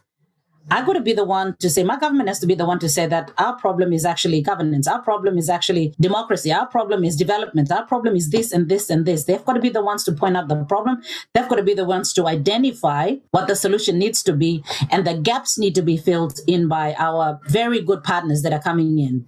I 0.70 0.84
got 0.84 0.94
to 0.94 1.00
be 1.00 1.14
the 1.14 1.24
one 1.24 1.56
to 1.60 1.70
say, 1.70 1.82
my 1.82 1.98
government 1.98 2.28
has 2.28 2.40
to 2.40 2.46
be 2.46 2.54
the 2.54 2.66
one 2.66 2.78
to 2.80 2.88
say 2.88 3.06
that 3.06 3.30
our 3.38 3.56
problem 3.56 3.92
is 3.92 4.04
actually 4.04 4.42
governance. 4.42 4.86
Our 4.86 5.00
problem 5.00 5.38
is 5.38 5.48
actually 5.48 5.94
democracy. 5.98 6.52
Our 6.52 6.66
problem 6.66 7.04
is 7.04 7.16
development. 7.16 7.72
Our 7.72 7.86
problem 7.86 8.14
is 8.16 8.30
this 8.30 8.52
and 8.52 8.68
this 8.68 8.90
and 8.90 9.06
this. 9.06 9.24
They've 9.24 9.44
got 9.44 9.54
to 9.54 9.60
be 9.60 9.70
the 9.70 9.82
ones 9.82 10.04
to 10.04 10.12
point 10.12 10.36
out 10.36 10.48
the 10.48 10.64
problem. 10.64 11.02
They've 11.34 11.48
got 11.48 11.56
to 11.56 11.62
be 11.62 11.74
the 11.74 11.86
ones 11.86 12.12
to 12.14 12.26
identify 12.26 13.14
what 13.30 13.48
the 13.48 13.56
solution 13.56 13.98
needs 13.98 14.22
to 14.24 14.32
be. 14.34 14.62
And 14.90 15.06
the 15.06 15.14
gaps 15.14 15.58
need 15.58 15.74
to 15.76 15.82
be 15.82 15.96
filled 15.96 16.40
in 16.46 16.68
by 16.68 16.94
our 16.98 17.40
very 17.48 17.80
good 17.80 18.04
partners 18.04 18.42
that 18.42 18.52
are 18.52 18.62
coming 18.62 18.98
in. 18.98 19.26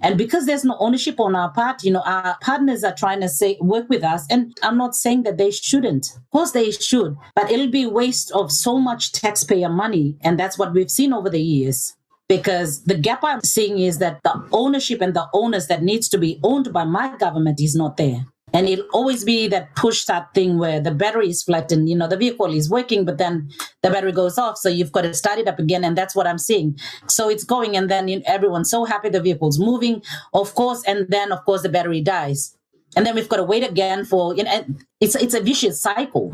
And 0.00 0.16
because 0.16 0.46
there's 0.46 0.64
no 0.64 0.76
ownership 0.78 1.20
on 1.20 1.34
our 1.34 1.50
part, 1.50 1.82
you 1.82 1.90
know, 1.90 2.02
our 2.04 2.36
partners 2.40 2.84
are 2.84 2.94
trying 2.94 3.20
to 3.20 3.28
say 3.28 3.58
work 3.60 3.88
with 3.88 4.04
us. 4.04 4.26
And 4.30 4.56
I'm 4.62 4.78
not 4.78 4.94
saying 4.94 5.24
that 5.24 5.38
they 5.38 5.50
shouldn't. 5.50 6.10
Of 6.16 6.30
course 6.30 6.52
they 6.52 6.70
should, 6.70 7.16
but 7.34 7.50
it'll 7.50 7.70
be 7.70 7.86
waste 7.86 8.30
of 8.32 8.50
so 8.52 8.78
much 8.78 9.12
taxpayer 9.12 9.68
money. 9.68 10.16
And 10.22 10.38
that's 10.38 10.58
what 10.58 10.72
we've 10.72 10.90
seen 10.90 11.12
over 11.12 11.28
the 11.28 11.42
years. 11.42 11.94
Because 12.28 12.84
the 12.84 12.94
gap 12.94 13.20
I'm 13.22 13.42
seeing 13.42 13.78
is 13.78 13.98
that 13.98 14.22
the 14.22 14.42
ownership 14.52 15.02
and 15.02 15.12
the 15.14 15.28
owners 15.34 15.66
that 15.66 15.82
needs 15.82 16.08
to 16.10 16.18
be 16.18 16.40
owned 16.42 16.72
by 16.72 16.84
my 16.84 17.16
government 17.16 17.60
is 17.60 17.74
not 17.74 17.96
there. 17.98 18.26
And 18.52 18.68
it'll 18.68 18.86
always 18.92 19.24
be 19.24 19.48
that 19.48 19.74
push 19.76 20.00
start 20.00 20.34
thing 20.34 20.58
where 20.58 20.80
the 20.80 20.90
battery 20.90 21.28
is 21.28 21.42
flattened, 21.42 21.88
you 21.88 21.96
know, 21.96 22.06
the 22.06 22.16
vehicle 22.16 22.52
is 22.52 22.68
working, 22.68 23.04
but 23.04 23.18
then 23.18 23.50
the 23.82 23.90
battery 23.90 24.12
goes 24.12 24.36
off. 24.36 24.58
So 24.58 24.68
you've 24.68 24.92
got 24.92 25.02
to 25.02 25.14
start 25.14 25.38
it 25.38 25.48
up 25.48 25.58
again. 25.58 25.84
And 25.84 25.96
that's 25.96 26.14
what 26.14 26.26
I'm 26.26 26.38
seeing. 26.38 26.78
So 27.08 27.28
it's 27.28 27.44
going 27.44 27.76
and 27.76 27.90
then 27.90 28.08
you 28.08 28.16
know, 28.16 28.22
everyone's 28.26 28.70
so 28.70 28.84
happy 28.84 29.08
the 29.08 29.20
vehicle's 29.20 29.58
moving, 29.58 30.02
of 30.34 30.54
course. 30.54 30.82
And 30.86 31.06
then, 31.08 31.32
of 31.32 31.44
course, 31.44 31.62
the 31.62 31.68
battery 31.68 32.02
dies. 32.02 32.56
And 32.94 33.06
then 33.06 33.14
we've 33.14 33.28
got 33.28 33.38
to 33.38 33.44
wait 33.44 33.64
again 33.64 34.04
for, 34.04 34.36
you 34.36 34.44
know, 34.44 34.64
it's, 35.00 35.14
it's 35.14 35.34
a 35.34 35.40
vicious 35.40 35.80
cycle. 35.80 36.32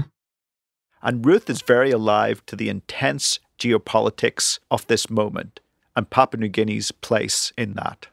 And 1.02 1.24
Ruth 1.24 1.48
is 1.48 1.62
very 1.62 1.92
alive 1.92 2.44
to 2.46 2.57
the 2.57 2.68
intense 2.68 3.38
geopolitics 3.59 4.59
of 4.70 4.87
this 4.88 5.09
moment 5.09 5.61
and 5.94 6.09
Papua 6.09 6.40
New 6.40 6.48
Guinea's 6.48 6.92
place 6.92 7.52
in 7.59 7.74
that. 7.74 8.07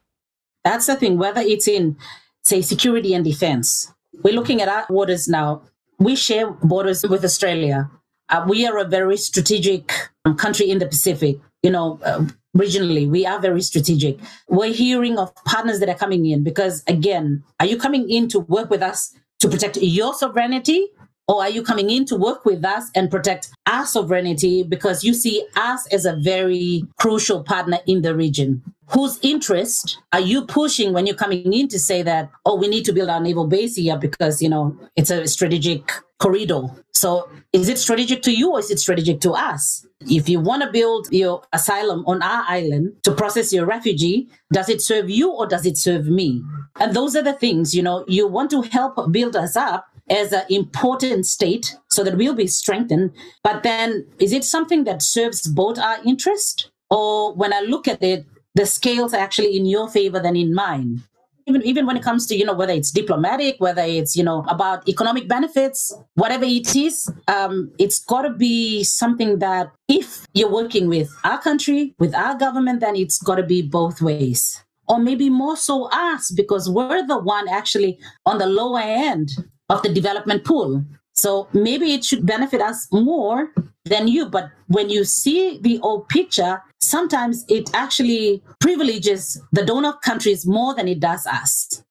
That's 0.64 0.88
the 0.88 0.96
thing, 0.96 1.18
whether 1.18 1.42
it's 1.42 1.68
in, 1.68 1.98
say, 2.42 2.62
security 2.62 3.14
and 3.14 3.24
defense, 3.24 3.94
we're 4.24 4.34
looking 4.34 4.62
at 4.62 4.68
our 4.68 4.86
waters 4.90 5.28
now. 5.28 5.64
We 6.00 6.16
share 6.16 6.52
borders 6.52 7.04
with 7.08 7.24
Australia. 7.24 7.90
Uh, 8.30 8.46
we 8.48 8.66
are 8.66 8.78
a 8.78 8.86
very 8.86 9.18
strategic 9.18 9.92
um, 10.26 10.36
country 10.36 10.70
in 10.70 10.80
the 10.80 10.88
Pacific. 10.88 11.38
You 11.64 11.72
know, 11.72 12.00
uh, 12.04 12.26
regionally, 12.56 13.08
we 13.08 13.26
are 13.26 13.40
very 13.40 13.62
strategic. 13.62 14.20
We're 14.48 14.74
hearing 14.74 15.18
of 15.18 15.34
partners 15.46 15.80
that 15.80 15.90
are 15.90 15.98
coming 15.98 16.26
in 16.26 16.44
because, 16.44 16.84
again, 16.88 17.44
are 17.60 17.66
you 17.66 17.78
coming 17.78 18.10
in 18.10 18.28
to 18.30 18.40
work 18.40 18.70
with 18.70 18.82
us 18.82 19.16
to 19.40 19.50
protect 19.50 19.78
your 19.78 20.14
sovereignty? 20.14 20.88
Or 21.28 21.42
are 21.42 21.50
you 21.50 21.64
coming 21.64 21.90
in 21.90 22.06
to 22.06 22.16
work 22.16 22.46
with 22.46 22.64
us 22.64 22.92
and 22.94 23.10
protect 23.10 23.50
our 23.66 23.86
sovereignty 23.86 24.64
because 24.64 25.04
you 25.04 25.14
see 25.14 25.46
us 25.56 25.88
as 25.92 26.06
a 26.06 26.16
very 26.16 26.86
crucial 27.00 27.44
partner 27.44 27.80
in 27.88 28.04
the 28.04 28.16
region? 28.16 28.62
Whose 28.90 29.18
interest 29.24 29.98
are 30.14 30.20
you 30.20 30.46
pushing 30.46 30.94
when 30.94 31.08
you're 31.08 31.16
coming 31.16 31.52
in 31.52 31.68
to 31.70 31.80
say 31.80 32.04
that, 32.04 32.30
oh, 32.46 32.56
we 32.56 32.68
need 32.68 32.86
to 32.86 32.94
build 32.94 33.10
our 33.10 33.20
naval 33.20 33.48
base 33.48 33.76
here 33.76 33.98
because, 33.98 34.42
you 34.42 34.50
know, 34.50 34.78
it's 34.96 35.10
a 35.10 35.26
strategic 35.28 35.92
corridor. 36.20 36.68
So 36.94 37.28
is 37.52 37.68
it 37.68 37.80
strategic 37.80 38.22
to 38.24 38.32
you 38.32 38.52
or 38.52 38.60
is 38.60 38.70
it 38.70 38.80
strategic 38.80 39.20
to 39.22 39.32
us? 39.32 39.86
If 40.02 40.30
you 40.30 40.40
want 40.40 40.62
to 40.62 40.72
build 40.72 41.08
your 41.12 41.42
asylum 41.52 42.04
on 42.06 42.22
our 42.22 42.46
island 42.48 42.94
to 43.04 43.12
process 43.12 43.52
your 43.52 43.66
refugee, 43.66 44.30
does 44.54 44.70
it 44.70 44.82
serve 44.82 45.10
you 45.10 45.32
or 45.32 45.48
does 45.48 45.66
it 45.66 45.78
serve 45.78 46.06
me? 46.06 46.44
And 46.80 46.96
those 46.96 47.16
are 47.16 47.24
the 47.24 47.34
things, 47.34 47.74
you 47.74 47.82
know, 47.82 48.06
you 48.08 48.28
want 48.28 48.52
to 48.52 48.62
help 48.62 49.12
build 49.12 49.36
us 49.36 49.56
up 49.56 49.88
as 50.10 50.32
an 50.32 50.44
important 50.50 51.26
state 51.26 51.76
so 51.90 52.04
that 52.04 52.18
we'll 52.18 52.36
be 52.36 52.48
strengthened. 52.48 53.12
But 53.44 53.64
then 53.64 54.06
is 54.20 54.32
it 54.32 54.44
something 54.44 54.84
that 54.84 55.02
serves 55.02 55.48
both 55.48 55.80
our 55.80 55.98
interest? 56.06 56.72
Or 56.90 57.34
when 57.34 57.54
I 57.54 57.62
look 57.62 57.88
at 57.88 58.04
it, 58.04 58.26
the 58.54 58.66
scales 58.66 59.14
are 59.14 59.20
actually 59.20 59.58
in 59.58 59.66
your 59.66 59.90
favor 59.90 60.20
than 60.20 60.36
in 60.36 60.54
mine. 60.54 61.04
even 61.48 61.62
even 61.64 61.86
when 61.86 61.98
it 61.98 62.04
comes 62.04 62.26
to 62.26 62.36
you 62.36 62.46
know 62.46 62.54
whether 62.54 62.74
it's 62.74 62.92
diplomatic 62.92 63.56
whether 63.60 63.84
it's 63.84 64.16
you 64.16 64.24
know 64.24 64.44
about 64.48 64.88
economic 64.90 65.28
benefits 65.28 65.94
whatever 66.16 66.46
it 66.46 66.76
is 66.76 67.12
um, 67.28 67.72
it's 67.78 68.00
got 68.00 68.24
to 68.24 68.32
be 68.32 68.84
something 68.84 69.40
that 69.40 69.72
if 69.88 70.26
you're 70.34 70.52
working 70.52 70.88
with 70.88 71.10
our 71.24 71.40
country 71.40 71.94
with 72.00 72.16
our 72.16 72.36
government 72.38 72.80
then 72.80 72.96
it's 72.96 73.22
got 73.22 73.36
to 73.36 73.44
be 73.44 73.62
both 73.62 74.02
ways 74.02 74.64
or 74.88 75.00
maybe 75.00 75.30
more 75.30 75.58
so 75.58 75.88
us 75.92 76.32
because 76.32 76.70
we're 76.70 77.06
the 77.08 77.18
one 77.18 77.48
actually 77.48 77.98
on 78.26 78.38
the 78.38 78.48
lower 78.48 78.82
end 78.82 79.30
of 79.70 79.82
the 79.82 79.94
development 79.94 80.44
pool 80.44 80.84
so 81.16 81.48
maybe 81.54 81.94
it 81.94 82.04
should 82.04 82.26
benefit 82.26 82.62
us 82.62 82.88
more 82.92 83.54
than 83.86 84.08
you. 84.08 84.28
But 84.28 84.52
when 84.68 84.90
you 84.90 85.06
see 85.06 85.58
the 85.60 85.80
old 85.80 86.10
picture, 86.10 86.62
sometimes 86.82 87.46
it 87.48 87.70
actually 87.74 88.44
privileges 88.60 89.42
the 89.52 89.66
donor 89.66 89.94
countries 90.04 90.46
more 90.46 90.76
than 90.76 90.88
it 90.88 91.00
does 91.00 91.26
us. 91.26 91.84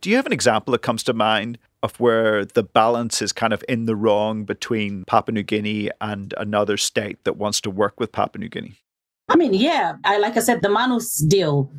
Do 0.00 0.10
you 0.10 0.16
have 0.16 0.26
an 0.26 0.32
example 0.32 0.72
that 0.72 0.82
comes 0.82 1.02
to 1.04 1.14
mind 1.14 1.58
of 1.82 1.98
where 1.98 2.44
the 2.44 2.62
balance 2.62 3.22
is 3.22 3.32
kind 3.32 3.52
of 3.52 3.64
in 3.68 3.86
the 3.86 3.96
wrong 3.96 4.44
between 4.44 5.04
Papua 5.06 5.32
New 5.32 5.42
Guinea 5.42 5.90
and 6.00 6.34
another 6.36 6.76
state 6.76 7.24
that 7.24 7.36
wants 7.36 7.60
to 7.62 7.70
work 7.70 7.98
with 7.98 8.12
Papua 8.12 8.40
New 8.40 8.48
Guinea? 8.48 8.76
I 9.28 9.36
mean, 9.36 9.54
yeah, 9.54 9.96
I 10.04 10.18
like 10.18 10.36
I 10.36 10.40
said, 10.40 10.62
the 10.62 10.68
Manus 10.68 11.18
deal. 11.18 11.70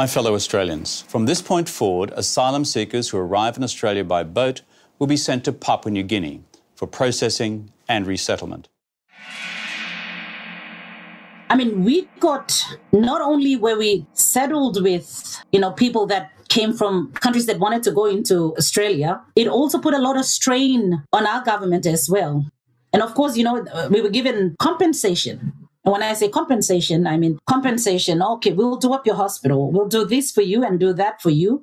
My 0.00 0.06
fellow 0.06 0.34
Australians, 0.34 1.02
from 1.08 1.26
this 1.26 1.42
point 1.42 1.68
forward, 1.68 2.10
asylum 2.16 2.64
seekers 2.64 3.10
who 3.10 3.18
arrive 3.18 3.58
in 3.58 3.62
Australia 3.62 4.02
by 4.02 4.22
boat 4.22 4.62
will 4.98 5.06
be 5.06 5.18
sent 5.18 5.44
to 5.44 5.52
Papua 5.52 5.92
New 5.92 6.02
Guinea 6.02 6.42
for 6.74 6.86
processing 6.86 7.70
and 7.86 8.06
resettlement. 8.06 8.70
I 11.50 11.54
mean, 11.54 11.84
we 11.84 12.08
got 12.18 12.64
not 12.92 13.20
only 13.20 13.56
where 13.56 13.76
we 13.76 14.06
settled 14.14 14.82
with, 14.82 15.38
you 15.52 15.60
know, 15.60 15.72
people 15.72 16.06
that 16.06 16.30
came 16.48 16.72
from 16.72 17.12
countries 17.12 17.44
that 17.44 17.58
wanted 17.58 17.82
to 17.82 17.92
go 17.92 18.06
into 18.06 18.56
Australia, 18.56 19.20
it 19.36 19.48
also 19.48 19.78
put 19.78 19.92
a 19.92 19.98
lot 19.98 20.16
of 20.16 20.24
strain 20.24 21.04
on 21.12 21.26
our 21.26 21.44
government 21.44 21.84
as 21.84 22.08
well. 22.08 22.46
And 22.94 23.02
of 23.02 23.12
course, 23.12 23.36
you 23.36 23.44
know, 23.44 23.66
we 23.90 24.00
were 24.00 24.08
given 24.08 24.56
compensation 24.58 25.52
and 25.84 25.92
when 25.92 26.02
I 26.02 26.12
say 26.12 26.28
compensation, 26.28 27.06
I 27.06 27.16
mean 27.16 27.38
compensation. 27.48 28.22
Okay, 28.22 28.52
we'll 28.52 28.76
do 28.76 28.92
up 28.92 29.06
your 29.06 29.14
hospital. 29.14 29.70
We'll 29.72 29.88
do 29.88 30.04
this 30.04 30.30
for 30.30 30.42
you 30.42 30.62
and 30.64 30.78
do 30.78 30.92
that 30.92 31.22
for 31.22 31.30
you. 31.30 31.62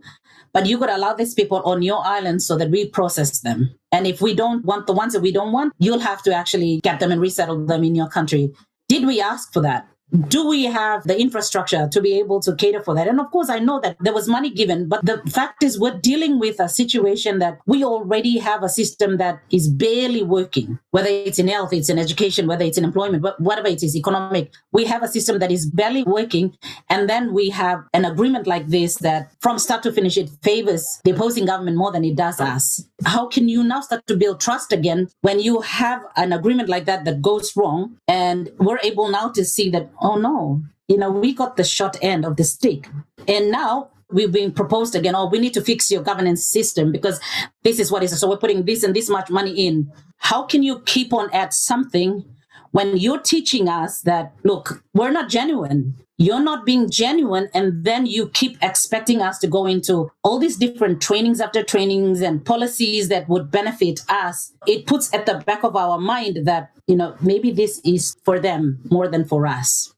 But 0.53 0.65
you 0.65 0.79
to 0.79 0.95
allow 0.95 1.13
these 1.13 1.35
people 1.35 1.61
on 1.63 1.83
your 1.83 2.03
island 2.03 2.41
so 2.41 2.57
that 2.57 2.71
we 2.71 2.87
process 2.87 3.41
them. 3.41 3.75
And 3.91 4.07
if 4.07 4.21
we 4.21 4.33
don't 4.33 4.65
want 4.65 4.87
the 4.87 4.93
ones 4.93 5.13
that 5.13 5.21
we 5.21 5.31
don't 5.31 5.51
want, 5.51 5.73
you'll 5.77 5.99
have 5.99 6.23
to 6.23 6.33
actually 6.33 6.79
get 6.81 6.99
them 6.99 7.11
and 7.11 7.21
resettle 7.21 7.65
them 7.65 7.83
in 7.83 7.93
your 7.93 8.07
country. 8.07 8.51
Did 8.89 9.05
we 9.05 9.21
ask 9.21 9.53
for 9.53 9.61
that? 9.61 9.87
Do 10.27 10.47
we 10.47 10.63
have 10.65 11.03
the 11.03 11.19
infrastructure 11.19 11.89
to 11.91 12.01
be 12.01 12.17
able 12.17 12.39
to 12.39 12.55
cater 12.55 12.81
for 12.81 12.95
that? 12.95 13.07
And 13.07 13.19
of 13.19 13.29
course, 13.29 13.49
I 13.49 13.59
know 13.59 13.79
that 13.81 13.97
there 13.99 14.13
was 14.13 14.27
money 14.27 14.49
given, 14.49 14.87
but 14.87 15.05
the 15.05 15.17
fact 15.29 15.63
is, 15.63 15.79
we're 15.79 15.97
dealing 15.97 16.39
with 16.39 16.59
a 16.59 16.69
situation 16.69 17.39
that 17.39 17.59
we 17.65 17.83
already 17.83 18.37
have 18.37 18.63
a 18.63 18.69
system 18.69 19.17
that 19.17 19.41
is 19.51 19.69
barely 19.69 20.23
working, 20.23 20.79
whether 20.91 21.09
it's 21.09 21.39
in 21.39 21.49
health, 21.49 21.73
it's 21.73 21.89
in 21.89 21.99
education, 21.99 22.47
whether 22.47 22.63
it's 22.63 22.77
in 22.77 22.85
employment, 22.85 23.25
whatever 23.39 23.67
it 23.67 23.83
is, 23.83 23.95
economic. 23.95 24.51
We 24.71 24.85
have 24.85 25.03
a 25.03 25.07
system 25.07 25.39
that 25.39 25.51
is 25.51 25.65
barely 25.65 26.03
working. 26.03 26.55
And 26.89 27.09
then 27.09 27.33
we 27.33 27.49
have 27.49 27.83
an 27.93 28.05
agreement 28.05 28.47
like 28.47 28.67
this 28.67 28.95
that 28.97 29.31
from 29.41 29.59
start 29.59 29.83
to 29.83 29.91
finish, 29.91 30.17
it 30.17 30.29
favors 30.41 31.01
the 31.03 31.11
opposing 31.11 31.45
government 31.45 31.77
more 31.77 31.91
than 31.91 32.05
it 32.05 32.15
does 32.15 32.39
us. 32.39 32.81
How 33.05 33.27
can 33.27 33.49
you 33.49 33.63
now 33.63 33.81
start 33.81 34.07
to 34.07 34.15
build 34.15 34.39
trust 34.39 34.71
again 34.71 35.09
when 35.21 35.39
you 35.39 35.61
have 35.61 36.01
an 36.15 36.31
agreement 36.31 36.69
like 36.69 36.85
that 36.85 37.03
that 37.05 37.21
goes 37.21 37.55
wrong? 37.57 37.97
And 38.07 38.49
we're 38.57 38.79
able 38.83 39.09
now 39.09 39.29
to 39.29 39.43
see 39.43 39.69
that 39.71 39.89
oh 40.01 40.17
no, 40.17 40.61
you 40.87 40.97
know, 40.97 41.11
we 41.11 41.33
got 41.33 41.57
the 41.57 41.63
short 41.63 41.97
end 42.01 42.25
of 42.25 42.37
the 42.37 42.43
stick. 42.43 42.87
And 43.27 43.51
now 43.51 43.89
we've 44.09 44.31
been 44.31 44.51
proposed 44.51 44.95
again, 44.95 45.15
oh, 45.15 45.27
we 45.27 45.39
need 45.39 45.53
to 45.53 45.61
fix 45.61 45.91
your 45.91 46.01
governance 46.01 46.45
system 46.45 46.91
because 46.91 47.19
this 47.63 47.79
is 47.79 47.91
what 47.91 48.03
is. 48.03 48.17
So 48.19 48.29
we're 48.29 48.37
putting 48.37 48.65
this 48.65 48.83
and 48.83 48.95
this 48.95 49.09
much 49.09 49.29
money 49.29 49.67
in. 49.67 49.91
How 50.17 50.43
can 50.43 50.63
you 50.63 50.79
keep 50.81 51.13
on 51.13 51.33
at 51.33 51.53
something 51.53 52.23
when 52.71 52.97
you're 52.97 53.19
teaching 53.19 53.67
us 53.67 54.01
that, 54.01 54.33
look, 54.43 54.83
we're 54.93 55.11
not 55.11 55.29
genuine? 55.29 55.95
You're 56.19 56.41
not 56.41 56.65
being 56.65 56.89
genuine, 56.89 57.47
and 57.53 57.83
then 57.83 58.07
you 58.07 58.29
keep 58.29 58.57
expecting 58.63 59.21
us 59.21 59.37
to 59.39 59.47
go 59.47 59.67
into 59.67 60.11
all 60.23 60.39
these 60.39 60.57
different 60.57 60.99
trainings 60.99 61.39
after 61.39 61.61
trainings 61.61 62.21
and 62.21 62.43
policies 62.43 63.09
that 63.09 63.29
would 63.29 63.51
benefit 63.51 63.99
us. 64.09 64.51
It 64.65 64.87
puts 64.87 65.13
at 65.13 65.27
the 65.27 65.43
back 65.45 65.63
of 65.63 65.75
our 65.75 65.99
mind 65.99 66.47
that, 66.47 66.71
you 66.87 66.95
know, 66.95 67.15
maybe 67.21 67.51
this 67.51 67.79
is 67.85 68.17
for 68.23 68.39
them 68.39 68.79
more 68.89 69.07
than 69.07 69.25
for 69.25 69.45
us. 69.45 69.93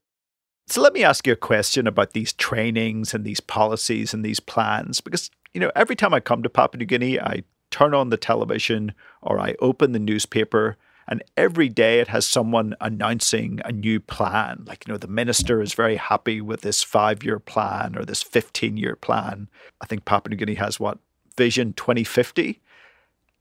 So 0.67 0.82
let 0.82 0.93
me 0.93 1.05
ask 1.05 1.25
you 1.25 1.34
a 1.34 1.38
question 1.38 1.88
about 1.88 2.12
these 2.12 2.34
trainings 2.34 3.13
and 3.13 3.23
these 3.23 3.39
policies 3.39 4.13
and 4.13 4.23
these 4.23 4.41
plans. 4.41 4.99
Because, 4.99 5.32
you 5.53 5.62
know, 5.62 5.71
every 5.73 5.95
time 5.95 6.13
I 6.13 6.19
come 6.19 6.43
to 6.43 6.49
Papua 6.49 6.79
New 6.79 6.86
Guinea, 6.86 7.19
I 7.19 7.43
turn 7.71 7.93
on 7.93 8.10
the 8.10 8.17
television 8.17 8.93
or 9.21 9.39
I 9.39 9.55
open 9.62 9.93
the 9.93 9.99
newspaper 9.99 10.75
and 11.09 11.23
every 11.35 11.69
day 11.69 11.99
it 11.99 12.07
has 12.07 12.25
someone 12.25 12.75
announcing 12.79 13.59
a 13.65 13.71
new 13.71 13.99
plan. 13.99 14.63
Like, 14.67 14.87
you 14.87 14.93
know, 14.93 14.97
the 14.97 15.07
minister 15.07 15.59
is 15.59 15.73
very 15.73 15.95
happy 15.95 16.39
with 16.39 16.61
this 16.61 16.83
five 16.83 17.23
year 17.23 17.39
plan 17.39 17.97
or 17.97 18.05
this 18.05 18.21
15 18.21 18.77
year 18.77 18.95
plan. 18.95 19.49
I 19.81 19.87
think 19.87 20.05
Papua 20.05 20.29
New 20.29 20.37
Guinea 20.37 20.53
has 20.53 20.79
what? 20.79 20.99
Vision 21.35 21.73
2050? 21.73 22.61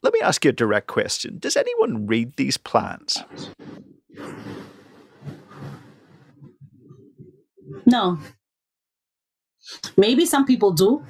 Let 0.03 0.15
me 0.15 0.21
ask 0.21 0.45
you 0.45 0.49
a 0.49 0.53
direct 0.53 0.87
question. 0.87 1.39
Does 1.39 1.57
anyone 1.57 2.07
read 2.07 2.37
these 2.37 2.57
plans? 2.57 3.23
No. 7.85 8.19
Maybe 9.97 10.25
some 10.25 10.47
people 10.47 10.73
do. 10.73 11.05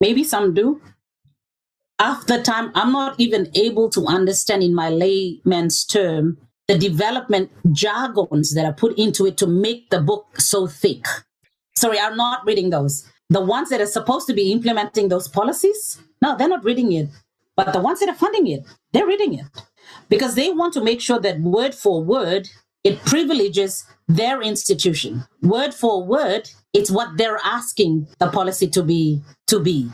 Maybe 0.00 0.24
some 0.24 0.54
do. 0.54 0.80
After 1.98 2.42
time, 2.42 2.72
I'm 2.74 2.92
not 2.92 3.18
even 3.18 3.50
able 3.54 3.88
to 3.90 4.06
understand 4.06 4.62
in 4.62 4.74
my 4.74 4.90
layman's 4.90 5.84
term 5.84 6.38
the 6.68 6.76
development 6.76 7.50
jargons 7.72 8.54
that 8.54 8.66
are 8.66 8.72
put 8.72 8.98
into 8.98 9.26
it 9.26 9.36
to 9.38 9.46
make 9.46 9.90
the 9.90 10.00
book 10.00 10.40
so 10.40 10.66
thick. 10.66 11.06
Sorry, 11.76 11.98
I'm 11.98 12.16
not 12.16 12.44
reading 12.44 12.70
those. 12.70 13.08
The 13.30 13.40
ones 13.40 13.70
that 13.70 13.80
are 13.80 13.86
supposed 13.86 14.26
to 14.26 14.34
be 14.34 14.52
implementing 14.52 15.08
those 15.08 15.28
policies, 15.28 15.98
no, 16.20 16.36
they're 16.36 16.48
not 16.48 16.64
reading 16.64 16.92
it. 16.92 17.08
But 17.56 17.72
the 17.72 17.80
ones 17.80 18.00
that 18.00 18.08
are 18.08 18.14
funding 18.14 18.46
it, 18.46 18.64
they're 18.92 19.06
reading 19.06 19.34
it 19.34 19.46
because 20.08 20.34
they 20.34 20.50
want 20.50 20.74
to 20.74 20.84
make 20.84 21.00
sure 21.00 21.18
that 21.20 21.40
word 21.40 21.74
for 21.74 22.02
word 22.02 22.48
it 22.84 23.04
privileges 23.04 23.84
their 24.06 24.40
institution. 24.42 25.24
Word 25.42 25.74
for 25.74 26.04
word, 26.04 26.50
it's 26.72 26.90
what 26.90 27.16
they're 27.16 27.40
asking 27.42 28.06
the 28.20 28.30
policy 28.30 28.68
to 28.68 28.82
be 28.82 29.22
to 29.48 29.58
be. 29.58 29.90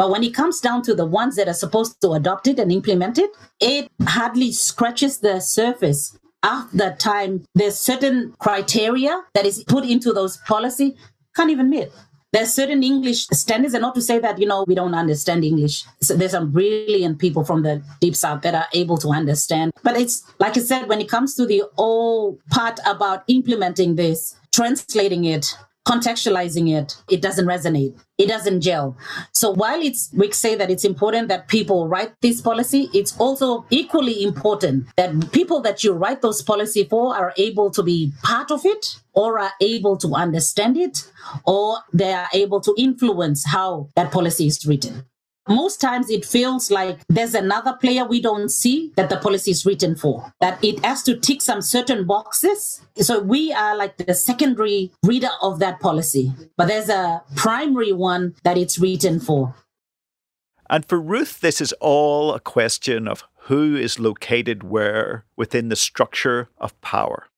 But 0.00 0.08
when 0.08 0.24
it 0.24 0.32
comes 0.32 0.62
down 0.62 0.80
to 0.84 0.94
the 0.94 1.04
ones 1.04 1.36
that 1.36 1.46
are 1.46 1.52
supposed 1.52 2.00
to 2.00 2.12
adopt 2.12 2.46
it 2.46 2.58
and 2.58 2.72
implement 2.72 3.18
it, 3.18 3.30
it 3.60 3.92
hardly 4.08 4.50
scratches 4.50 5.18
the 5.18 5.40
surface. 5.40 6.18
After 6.42 6.96
time, 6.98 7.44
there's 7.54 7.78
certain 7.78 8.32
criteria 8.38 9.20
that 9.34 9.44
is 9.44 9.62
put 9.62 9.84
into 9.84 10.14
those 10.14 10.38
policy, 10.38 10.96
can't 11.36 11.50
even 11.50 11.68
meet. 11.68 11.90
There's 12.32 12.54
certain 12.54 12.82
English 12.82 13.26
standards, 13.26 13.74
and 13.74 13.82
not 13.82 13.94
to 13.94 14.00
say 14.00 14.18
that, 14.20 14.38
you 14.38 14.46
know, 14.46 14.64
we 14.66 14.74
don't 14.74 14.94
understand 14.94 15.44
English. 15.44 15.84
So 16.00 16.16
there's 16.16 16.30
some 16.30 16.50
brilliant 16.50 17.18
people 17.18 17.44
from 17.44 17.62
the 17.62 17.82
deep 18.00 18.16
south 18.16 18.40
that 18.40 18.54
are 18.54 18.68
able 18.72 18.96
to 18.96 19.08
understand. 19.10 19.74
But 19.82 19.98
it's 19.98 20.24
like 20.38 20.56
I 20.56 20.60
said, 20.60 20.88
when 20.88 21.02
it 21.02 21.10
comes 21.10 21.34
to 21.34 21.44
the 21.44 21.64
whole 21.76 22.38
part 22.48 22.80
about 22.86 23.24
implementing 23.28 23.96
this, 23.96 24.34
translating 24.50 25.26
it, 25.26 25.54
contextualizing 25.86 26.70
it, 26.70 26.96
it 27.10 27.22
doesn't 27.22 27.46
resonate. 27.46 27.98
It 28.18 28.28
doesn't 28.28 28.60
gel. 28.60 28.96
So 29.32 29.50
while 29.50 29.80
it's 29.80 30.10
we 30.14 30.30
say 30.32 30.54
that 30.54 30.70
it's 30.70 30.84
important 30.84 31.28
that 31.28 31.48
people 31.48 31.88
write 31.88 32.12
this 32.20 32.40
policy, 32.40 32.90
it's 32.92 33.16
also 33.18 33.64
equally 33.70 34.22
important 34.22 34.86
that 34.96 35.32
people 35.32 35.60
that 35.62 35.82
you 35.82 35.92
write 35.92 36.20
those 36.20 36.42
policy 36.42 36.84
for 36.84 37.16
are 37.16 37.32
able 37.36 37.70
to 37.70 37.82
be 37.82 38.12
part 38.22 38.50
of 38.50 38.64
it 38.64 39.00
or 39.14 39.38
are 39.38 39.52
able 39.60 39.96
to 39.96 40.14
understand 40.14 40.76
it 40.76 41.10
or 41.44 41.78
they 41.92 42.12
are 42.12 42.28
able 42.34 42.60
to 42.60 42.74
influence 42.76 43.46
how 43.46 43.88
that 43.96 44.12
policy 44.12 44.46
is 44.46 44.66
written 44.66 45.04
most 45.50 45.80
times 45.80 46.08
it 46.08 46.24
feels 46.24 46.70
like 46.70 47.00
there's 47.08 47.34
another 47.34 47.72
player 47.74 48.04
we 48.04 48.20
don't 48.22 48.48
see 48.50 48.92
that 48.96 49.10
the 49.10 49.16
policy 49.16 49.50
is 49.50 49.66
written 49.66 49.96
for, 49.96 50.32
that 50.40 50.62
it 50.64 50.84
has 50.84 51.02
to 51.02 51.16
tick 51.16 51.42
some 51.42 51.60
certain 51.60 52.06
boxes. 52.06 52.80
So 52.96 53.18
we 53.18 53.52
are 53.52 53.76
like 53.76 53.96
the 53.96 54.14
secondary 54.14 54.92
reader 55.04 55.30
of 55.42 55.58
that 55.58 55.80
policy, 55.80 56.32
but 56.56 56.68
there's 56.68 56.88
a 56.88 57.22
primary 57.34 57.92
one 57.92 58.34
that 58.44 58.56
it's 58.56 58.78
written 58.78 59.18
for. 59.18 59.54
And 60.68 60.86
for 60.86 61.00
Ruth, 61.00 61.40
this 61.40 61.60
is 61.60 61.72
all 61.80 62.32
a 62.32 62.40
question 62.40 63.08
of 63.08 63.24
who 63.44 63.74
is 63.74 63.98
located 63.98 64.62
where 64.62 65.24
within 65.36 65.68
the 65.68 65.76
structure 65.76 66.48
of 66.58 66.80
power. 66.80 67.29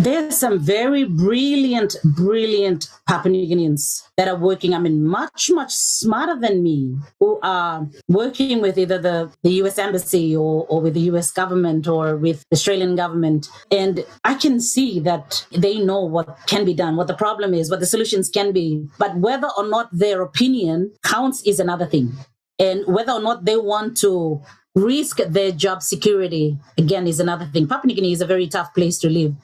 There's 0.00 0.38
some 0.38 0.60
very 0.60 1.02
brilliant, 1.02 1.96
brilliant 2.04 2.88
Papua 3.08 3.32
New 3.32 3.52
Guineans 3.52 4.04
that 4.16 4.28
are 4.28 4.36
working, 4.36 4.72
I 4.72 4.78
mean, 4.78 5.04
much, 5.04 5.50
much 5.50 5.74
smarter 5.74 6.38
than 6.38 6.62
me, 6.62 6.96
who 7.18 7.40
are 7.42 7.84
working 8.06 8.62
with 8.62 8.78
either 8.78 8.98
the, 9.00 9.32
the 9.42 9.50
US 9.62 9.76
Embassy 9.76 10.36
or, 10.36 10.66
or 10.68 10.80
with 10.80 10.94
the 10.94 11.10
US 11.12 11.32
government 11.32 11.88
or 11.88 12.14
with 12.14 12.44
the 12.48 12.54
Australian 12.54 12.94
government. 12.94 13.48
And 13.72 14.04
I 14.22 14.34
can 14.34 14.60
see 14.60 15.00
that 15.00 15.44
they 15.50 15.80
know 15.80 16.04
what 16.04 16.38
can 16.46 16.64
be 16.64 16.74
done, 16.74 16.94
what 16.94 17.08
the 17.08 17.14
problem 17.14 17.52
is, 17.52 17.68
what 17.68 17.80
the 17.80 17.86
solutions 17.86 18.28
can 18.28 18.52
be. 18.52 18.86
But 19.00 19.16
whether 19.16 19.48
or 19.58 19.66
not 19.66 19.88
their 19.90 20.22
opinion 20.22 20.92
counts 21.02 21.42
is 21.42 21.58
another 21.58 21.86
thing. 21.86 22.12
And 22.60 22.86
whether 22.86 23.10
or 23.10 23.20
not 23.20 23.46
they 23.46 23.56
want 23.56 23.96
to 23.98 24.42
risk 24.76 25.16
their 25.16 25.50
job 25.50 25.82
security, 25.82 26.56
again, 26.76 27.08
is 27.08 27.18
another 27.18 27.46
thing. 27.46 27.66
Papua 27.66 27.88
New 27.88 27.94
Guinea 27.96 28.12
is 28.12 28.20
a 28.20 28.26
very 28.26 28.46
tough 28.46 28.72
place 28.74 28.96
to 28.98 29.10
live 29.10 29.34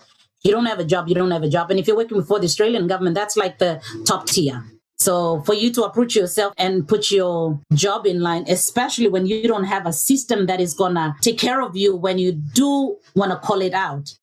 you 0.44 0.52
don't 0.52 0.66
have 0.66 0.78
a 0.78 0.85
job, 0.85 1.09
you 1.09 1.14
don't 1.14 1.30
have 1.30 1.42
a 1.42 1.48
job. 1.48 1.70
And 1.70 1.80
if 1.80 1.87
you're 1.88 1.96
working 1.96 2.22
for 2.22 2.38
the 2.38 2.44
Australian 2.44 2.87
government, 2.87 3.14
that's 3.14 3.37
like 3.37 3.59
the 3.59 3.83
top 4.04 4.26
tier. 4.26 4.62
So 4.96 5.42
for 5.42 5.54
you 5.54 5.72
to 5.72 5.83
approach 5.85 6.14
yourself 6.14 6.54
and 6.57 6.87
put 6.87 7.11
your 7.11 7.61
job 7.72 8.07
in 8.07 8.20
line, 8.20 8.44
especially 8.48 9.09
when 9.09 9.26
you 9.26 9.48
don't 9.48 9.64
have 9.64 9.87
a 9.87 9.92
system 9.92 10.46
that 10.46 10.61
is 10.61 10.74
gonna 10.74 11.16
take 11.20 11.38
care 11.38 11.61
of 11.62 11.76
you 11.76 11.96
when 11.96 12.18
you 12.18 12.33
do 12.33 12.96
wanna 13.14 13.38
call 13.38 13.61
it 13.61 13.74
out. 13.74 14.14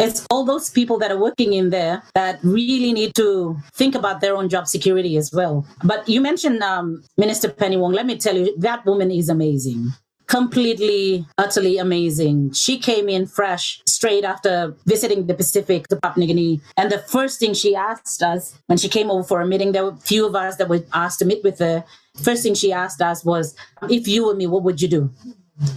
It's 0.00 0.26
all 0.30 0.44
those 0.44 0.70
people 0.70 0.98
that 0.98 1.12
are 1.12 1.18
working 1.18 1.52
in 1.52 1.70
there 1.70 2.02
that 2.14 2.40
really 2.42 2.92
need 2.92 3.14
to 3.14 3.56
think 3.74 3.94
about 3.94 4.20
their 4.20 4.34
own 4.36 4.48
job 4.48 4.66
security 4.66 5.16
as 5.16 5.30
well. 5.32 5.64
But 5.84 6.08
you 6.08 6.20
mentioned 6.20 6.62
um, 6.62 7.04
Minister 7.16 7.48
Penny 7.48 7.76
Wong. 7.76 7.92
Let 7.92 8.06
me 8.06 8.16
tell 8.16 8.36
you, 8.36 8.56
that 8.58 8.84
woman 8.84 9.12
is 9.12 9.28
amazing 9.28 9.92
completely, 10.26 11.26
utterly 11.38 11.78
amazing. 11.78 12.52
She 12.52 12.78
came 12.78 13.08
in 13.08 13.26
fresh 13.26 13.82
straight 13.86 14.24
after 14.24 14.74
visiting 14.86 15.26
the 15.26 15.34
Pacific 15.34 15.88
to 15.88 15.96
Papua 15.96 16.20
New 16.20 16.26
Guinea. 16.26 16.60
And 16.76 16.90
the 16.90 16.98
first 16.98 17.40
thing 17.40 17.54
she 17.54 17.74
asked 17.74 18.22
us 18.22 18.58
when 18.66 18.78
she 18.78 18.88
came 18.88 19.10
over 19.10 19.22
for 19.22 19.40
a 19.40 19.46
meeting, 19.46 19.72
there 19.72 19.84
were 19.84 19.90
a 19.90 19.96
few 19.96 20.26
of 20.26 20.34
us 20.34 20.56
that 20.56 20.68
were 20.68 20.84
asked 20.92 21.18
to 21.20 21.24
meet 21.24 21.44
with 21.44 21.58
her. 21.58 21.84
First 22.22 22.42
thing 22.42 22.54
she 22.54 22.72
asked 22.72 23.00
us 23.02 23.24
was, 23.24 23.54
if 23.90 24.08
you 24.08 24.26
were 24.26 24.34
me, 24.34 24.46
what 24.46 24.62
would 24.62 24.80
you 24.80 24.88
do? 24.88 25.10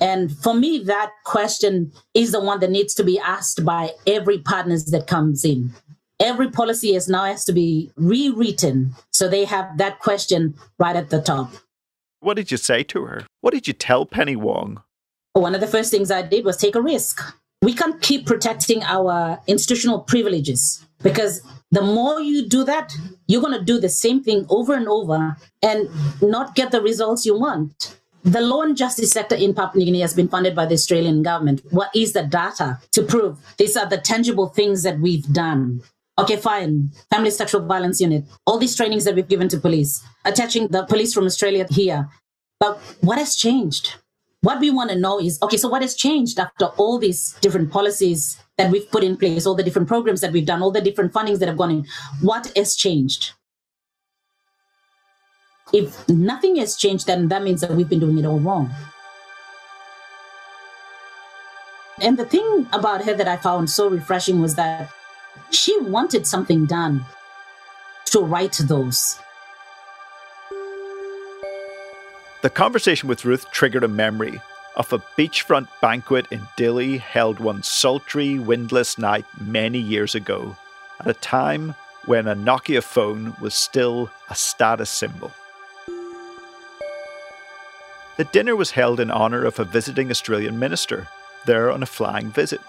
And 0.01 0.35
for 0.39 0.53
me, 0.53 0.79
that 0.85 1.11
question 1.23 1.91
is 2.13 2.31
the 2.31 2.39
one 2.39 2.59
that 2.61 2.71
needs 2.71 2.95
to 2.95 3.03
be 3.03 3.19
asked 3.19 3.63
by 3.63 3.91
every 4.07 4.39
partners 4.39 4.85
that 4.85 5.07
comes 5.07 5.45
in. 5.45 5.71
Every 6.19 6.49
policy 6.49 6.95
is 6.95 7.07
now 7.07 7.25
has 7.25 7.45
to 7.45 7.53
be 7.53 7.91
rewritten. 7.95 8.95
So 9.11 9.27
they 9.27 9.45
have 9.45 9.77
that 9.77 9.99
question 9.99 10.55
right 10.79 10.95
at 10.95 11.11
the 11.11 11.21
top. 11.21 11.51
What 12.19 12.35
did 12.35 12.51
you 12.51 12.57
say 12.57 12.83
to 12.83 13.05
her? 13.05 13.25
What 13.41 13.53
did 13.53 13.67
you 13.67 13.73
tell 13.73 14.05
Penny 14.05 14.35
Wong? 14.35 14.81
One 15.33 15.53
of 15.53 15.61
the 15.61 15.67
first 15.67 15.91
things 15.91 16.09
I 16.09 16.23
did 16.23 16.45
was 16.45 16.57
take 16.57 16.75
a 16.75 16.81
risk. 16.81 17.21
We 17.61 17.73
can't 17.73 18.01
keep 18.01 18.25
protecting 18.25 18.83
our 18.83 19.39
institutional 19.47 19.99
privileges 19.99 20.85
because 21.03 21.41
the 21.71 21.81
more 21.81 22.19
you 22.19 22.47
do 22.47 22.63
that, 22.63 22.95
you're 23.27 23.41
going 23.41 23.57
to 23.57 23.63
do 23.63 23.79
the 23.79 23.89
same 23.89 24.23
thing 24.23 24.45
over 24.49 24.73
and 24.73 24.87
over 24.87 25.37
and 25.61 25.89
not 26.21 26.55
get 26.55 26.71
the 26.71 26.81
results 26.81 27.25
you 27.25 27.37
want. 27.37 27.97
The 28.23 28.41
law 28.41 28.61
and 28.61 28.75
justice 28.75 29.11
sector 29.11 29.35
in 29.35 29.53
Papua 29.53 29.79
New 29.79 29.85
Guinea 29.85 30.01
has 30.01 30.13
been 30.13 30.27
funded 30.27 30.55
by 30.55 30.65
the 30.65 30.73
Australian 30.73 31.23
government. 31.23 31.61
What 31.69 31.91
is 31.95 32.13
the 32.13 32.23
data 32.23 32.79
to 32.91 33.03
prove 33.03 33.37
these 33.57 33.77
are 33.77 33.87
the 33.87 33.97
tangible 33.97 34.47
things 34.47 34.83
that 34.83 34.99
we've 34.99 35.25
done? 35.31 35.81
Okay, 36.19 36.37
fine. 36.37 36.89
Family 37.11 37.29
Sexual 37.29 37.65
Violence 37.67 38.01
Unit. 38.01 38.25
All 38.45 38.57
these 38.57 38.75
trainings 38.75 39.03
that 39.05 39.15
we've 39.15 39.27
given 39.27 39.49
to 39.49 39.57
police, 39.57 40.03
attaching 40.25 40.67
the 40.69 40.83
police 40.85 41.13
from 41.13 41.25
Australia 41.25 41.67
here. 41.69 42.09
But 42.59 42.79
what 43.01 43.19
has 43.19 43.35
changed? 43.35 43.95
What 44.41 44.59
we 44.59 44.71
want 44.71 44.89
to 44.89 44.95
know 44.95 45.19
is 45.19 45.39
okay, 45.41 45.57
so 45.57 45.69
what 45.69 45.81
has 45.83 45.93
changed 45.95 46.39
after 46.39 46.65
all 46.77 46.97
these 46.97 47.33
different 47.41 47.71
policies 47.71 48.39
that 48.57 48.71
we've 48.71 48.89
put 48.89 49.03
in 49.03 49.17
place, 49.17 49.45
all 49.45 49.55
the 49.55 49.63
different 49.63 49.87
programs 49.87 50.21
that 50.21 50.31
we've 50.31 50.45
done, 50.45 50.63
all 50.63 50.71
the 50.71 50.81
different 50.81 51.13
fundings 51.13 51.39
that 51.39 51.47
have 51.47 51.57
gone 51.57 51.71
in? 51.71 51.85
What 52.21 52.51
has 52.55 52.75
changed? 52.75 53.33
If 55.71 56.07
nothing 56.09 56.55
has 56.55 56.75
changed, 56.75 57.05
then 57.07 57.27
that 57.27 57.43
means 57.43 57.61
that 57.61 57.71
we've 57.71 57.89
been 57.89 57.99
doing 57.99 58.17
it 58.17 58.25
all 58.25 58.39
wrong. 58.39 58.71
And 61.99 62.17
the 62.17 62.25
thing 62.25 62.67
about 62.73 63.05
her 63.05 63.13
that 63.13 63.27
I 63.27 63.37
found 63.37 63.69
so 63.69 63.89
refreshing 63.89 64.39
was 64.39 64.55
that 64.55 64.89
she 65.51 65.77
wanted 65.79 66.27
something 66.27 66.65
done 66.65 67.05
to 68.05 68.19
right 68.19 68.57
those. 68.63 69.19
The 72.41 72.49
conversation 72.49 73.09
with 73.09 73.25
Ruth 73.25 73.49
triggered 73.51 73.83
a 73.83 73.87
memory 73.87 74.39
of 74.75 74.93
a 74.93 74.99
beachfront 75.17 75.67
banquet 75.81 76.27
in 76.29 76.41
Dili 76.55 76.99
held 76.99 77.39
one 77.39 77.63
sultry, 77.63 78.37
windless 78.37 78.97
night 78.97 79.25
many 79.41 79.79
years 79.79 80.13
ago, 80.13 80.55
at 80.99 81.07
a 81.07 81.13
time 81.15 81.73
when 82.05 82.27
a 82.27 82.35
Nokia 82.35 82.83
phone 82.83 83.35
was 83.41 83.55
still 83.55 84.11
a 84.29 84.35
status 84.35 84.89
symbol. 84.89 85.31
The 88.17 88.23
dinner 88.25 88.55
was 88.55 88.71
held 88.71 88.99
in 88.99 89.11
honour 89.11 89.43
of 89.45 89.59
a 89.59 89.63
visiting 89.63 90.09
Australian 90.11 90.59
minister, 90.59 91.07
there 91.45 91.71
on 91.71 91.83
a 91.83 91.87
flying 91.87 92.31
visit. 92.31 92.61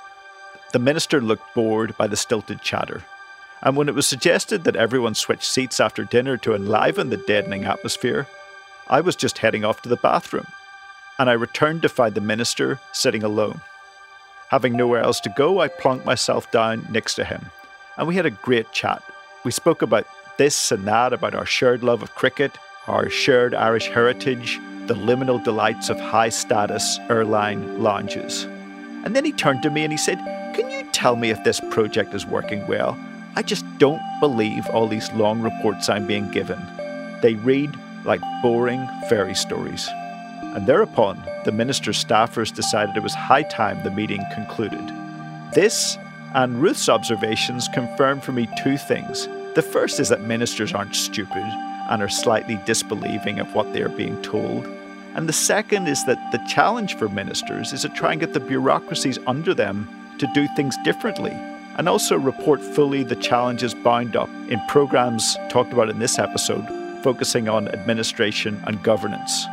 The 0.72 0.78
minister 0.78 1.20
looked 1.20 1.54
bored 1.54 1.96
by 1.96 2.06
the 2.06 2.16
stilted 2.16 2.60
chatter, 2.60 3.04
and 3.62 3.76
when 3.76 3.88
it 3.88 3.94
was 3.94 4.06
suggested 4.06 4.64
that 4.64 4.76
everyone 4.76 5.14
switch 5.14 5.48
seats 5.48 5.80
after 5.80 6.04
dinner 6.04 6.36
to 6.38 6.54
enliven 6.54 7.10
the 7.10 7.16
deadening 7.16 7.64
atmosphere, 7.64 8.26
I 8.86 9.00
was 9.00 9.16
just 9.16 9.38
heading 9.38 9.64
off 9.64 9.82
to 9.82 9.88
the 9.88 9.96
bathroom, 9.96 10.46
and 11.18 11.28
I 11.30 11.34
returned 11.34 11.82
to 11.82 11.88
find 11.88 12.14
the 12.14 12.20
minister 12.20 12.80
sitting 12.92 13.22
alone. 13.22 13.60
Having 14.50 14.76
nowhere 14.76 15.02
else 15.02 15.20
to 15.20 15.34
go, 15.36 15.60
I 15.60 15.68
plonked 15.68 16.04
myself 16.04 16.50
down 16.50 16.86
next 16.90 17.14
to 17.14 17.24
him, 17.24 17.46
and 17.96 18.06
we 18.06 18.16
had 18.16 18.26
a 18.26 18.30
great 18.30 18.70
chat. 18.72 19.02
We 19.44 19.50
spoke 19.50 19.82
about 19.82 20.06
this 20.36 20.70
and 20.70 20.86
that, 20.86 21.12
about 21.12 21.34
our 21.34 21.46
shared 21.46 21.82
love 21.82 22.02
of 22.02 22.14
cricket, 22.14 22.58
our 22.86 23.10
shared 23.10 23.54
Irish 23.54 23.88
heritage, 23.88 24.60
the 24.86 24.94
liminal 24.94 25.42
delights 25.42 25.90
of 25.90 25.98
high 25.98 26.30
status 26.30 26.98
airline 27.10 27.82
lounges. 27.82 28.44
And 29.04 29.14
then 29.14 29.24
he 29.24 29.32
turned 29.32 29.62
to 29.62 29.70
me 29.70 29.82
and 29.82 29.92
he 29.92 29.98
said, 29.98 30.18
Can 30.58 30.70
you 30.70 30.82
tell 30.90 31.14
me 31.14 31.30
if 31.30 31.44
this 31.44 31.60
project 31.70 32.12
is 32.14 32.26
working 32.26 32.66
well? 32.66 32.98
I 33.36 33.42
just 33.42 33.64
don't 33.78 34.02
believe 34.18 34.66
all 34.70 34.88
these 34.88 35.08
long 35.12 35.40
reports 35.40 35.88
I'm 35.88 36.04
being 36.04 36.28
given. 36.32 36.60
They 37.22 37.34
read 37.34 37.70
like 38.04 38.20
boring 38.42 38.84
fairy 39.08 39.36
stories. 39.36 39.88
And 40.42 40.66
thereupon, 40.66 41.22
the 41.44 41.52
minister's 41.52 42.04
staffers 42.04 42.52
decided 42.52 42.96
it 42.96 43.04
was 43.04 43.14
high 43.14 43.44
time 43.44 43.84
the 43.84 43.92
meeting 43.92 44.20
concluded. 44.34 44.84
This 45.54 45.96
and 46.34 46.60
Ruth's 46.60 46.88
observations 46.88 47.68
confirmed 47.72 48.24
for 48.24 48.32
me 48.32 48.48
two 48.58 48.76
things. 48.78 49.28
The 49.54 49.62
first 49.62 50.00
is 50.00 50.08
that 50.08 50.22
ministers 50.22 50.74
aren't 50.74 50.96
stupid 50.96 51.44
and 51.88 52.02
are 52.02 52.08
slightly 52.08 52.58
disbelieving 52.66 53.38
of 53.38 53.54
what 53.54 53.72
they 53.72 53.82
are 53.82 53.88
being 53.88 54.20
told. 54.22 54.66
And 55.14 55.28
the 55.28 55.32
second 55.32 55.86
is 55.86 56.04
that 56.06 56.32
the 56.32 56.44
challenge 56.52 56.96
for 56.96 57.08
ministers 57.08 57.72
is 57.72 57.82
to 57.82 57.88
try 57.90 58.10
and 58.10 58.20
get 58.20 58.32
the 58.32 58.40
bureaucracies 58.40 59.20
under 59.24 59.54
them 59.54 59.88
to 60.18 60.26
do 60.34 60.48
things 60.56 60.76
differently 60.84 61.36
and 61.78 61.88
also 61.88 62.16
report 62.16 62.60
fully 62.60 63.04
the 63.04 63.16
challenges 63.16 63.72
bound 63.72 64.16
up 64.16 64.28
in 64.48 64.60
programs 64.66 65.36
talked 65.48 65.72
about 65.72 65.88
in 65.88 66.00
this 66.00 66.18
episode, 66.18 66.66
focusing 67.02 67.48
on 67.48 67.68
administration 67.68 68.60
and 68.66 68.82
governance. 68.82 69.46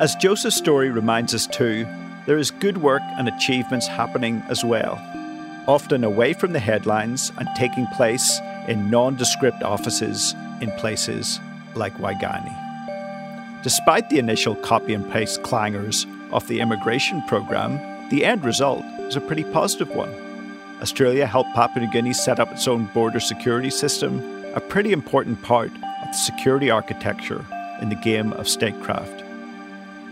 As 0.00 0.16
Joseph's 0.16 0.56
story 0.56 0.90
reminds 0.90 1.34
us 1.34 1.46
too, 1.46 1.86
there 2.26 2.38
is 2.38 2.50
good 2.50 2.78
work 2.78 3.02
and 3.18 3.28
achievements 3.28 3.86
happening 3.86 4.42
as 4.48 4.64
well, 4.64 4.98
often 5.68 6.02
away 6.02 6.32
from 6.32 6.54
the 6.54 6.58
headlines 6.58 7.30
and 7.36 7.48
taking 7.56 7.86
place 7.88 8.40
in 8.66 8.90
nondescript 8.90 9.62
offices 9.62 10.34
in 10.62 10.72
places 10.72 11.38
like 11.74 11.94
Waigani. 11.98 12.56
Despite 13.62 14.08
the 14.08 14.18
initial 14.18 14.56
copy 14.56 14.94
and 14.94 15.08
paste 15.12 15.42
clangers 15.42 16.06
of 16.32 16.46
the 16.48 16.60
immigration 16.60 17.22
program, 17.28 17.78
the 18.08 18.24
end 18.24 18.44
result 18.44 18.84
a 19.16 19.20
pretty 19.20 19.44
positive 19.44 19.88
one. 19.94 20.10
Australia 20.80 21.26
helped 21.26 21.54
Papua 21.54 21.84
New 21.84 21.92
Guinea 21.92 22.12
set 22.12 22.40
up 22.40 22.50
its 22.50 22.66
own 22.66 22.86
border 22.94 23.20
security 23.20 23.70
system, 23.70 24.20
a 24.54 24.60
pretty 24.60 24.92
important 24.92 25.42
part 25.42 25.70
of 25.70 26.08
the 26.08 26.12
security 26.12 26.70
architecture 26.70 27.44
in 27.80 27.88
the 27.88 27.94
game 27.94 28.32
of 28.34 28.48
statecraft. 28.48 29.24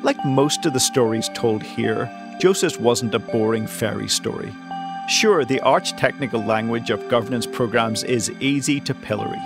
Like 0.02 0.24
most 0.24 0.64
of 0.66 0.72
the 0.72 0.80
stories 0.80 1.28
told 1.34 1.62
here, 1.62 2.10
Joseph's 2.40 2.78
wasn't 2.78 3.14
a 3.14 3.18
boring 3.18 3.66
fairy 3.66 4.08
story. 4.08 4.52
Sure, 5.08 5.44
the 5.44 5.60
arch 5.60 5.92
technical 5.96 6.42
language 6.44 6.90
of 6.90 7.08
governance 7.08 7.46
programs 7.46 8.04
is 8.04 8.30
easy 8.40 8.80
to 8.80 8.94
pillory 8.94 9.40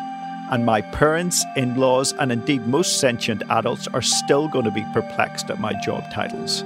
and 0.51 0.65
my 0.65 0.83
parents, 0.83 1.45
in 1.57 1.75
laws, 1.77 2.13
and 2.13 2.31
indeed 2.31 2.67
most 2.67 3.01
sentient 3.01 3.43
adults 3.49 3.89
are 3.89 4.03
still 4.03 4.47
going 4.47 4.65
to 4.65 4.71
be 4.71 4.85
perplexed 4.93 5.51
at 5.51 5.59
my 5.59 5.73
job 5.81 6.09
titles. 6.13 6.63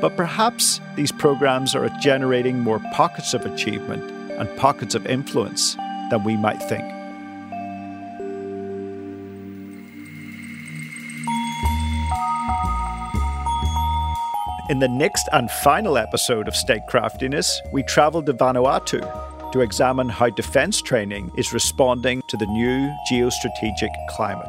But 0.00 0.16
perhaps 0.16 0.80
these 0.96 1.12
programs 1.12 1.74
are 1.74 1.88
generating 2.00 2.60
more 2.60 2.80
pockets 2.92 3.34
of 3.34 3.44
achievement 3.44 4.10
and 4.32 4.56
pockets 4.56 4.94
of 4.94 5.06
influence 5.06 5.74
than 6.10 6.24
we 6.24 6.36
might 6.36 6.62
think. 6.62 6.84
In 14.70 14.78
the 14.78 14.88
next 14.88 15.28
and 15.32 15.50
final 15.50 15.98
episode 15.98 16.46
of 16.46 16.54
Statecraftiness, 16.54 17.58
we 17.72 17.82
travel 17.82 18.22
to 18.22 18.32
Vanuatu 18.32 19.52
to 19.52 19.60
examine 19.60 20.08
how 20.08 20.30
defence 20.30 20.80
training 20.80 21.30
is 21.36 21.52
responding 21.52 22.22
to 22.28 22.36
the 22.36 22.46
new 22.46 22.88
geostrategic 23.10 23.90
climate. 24.08 24.46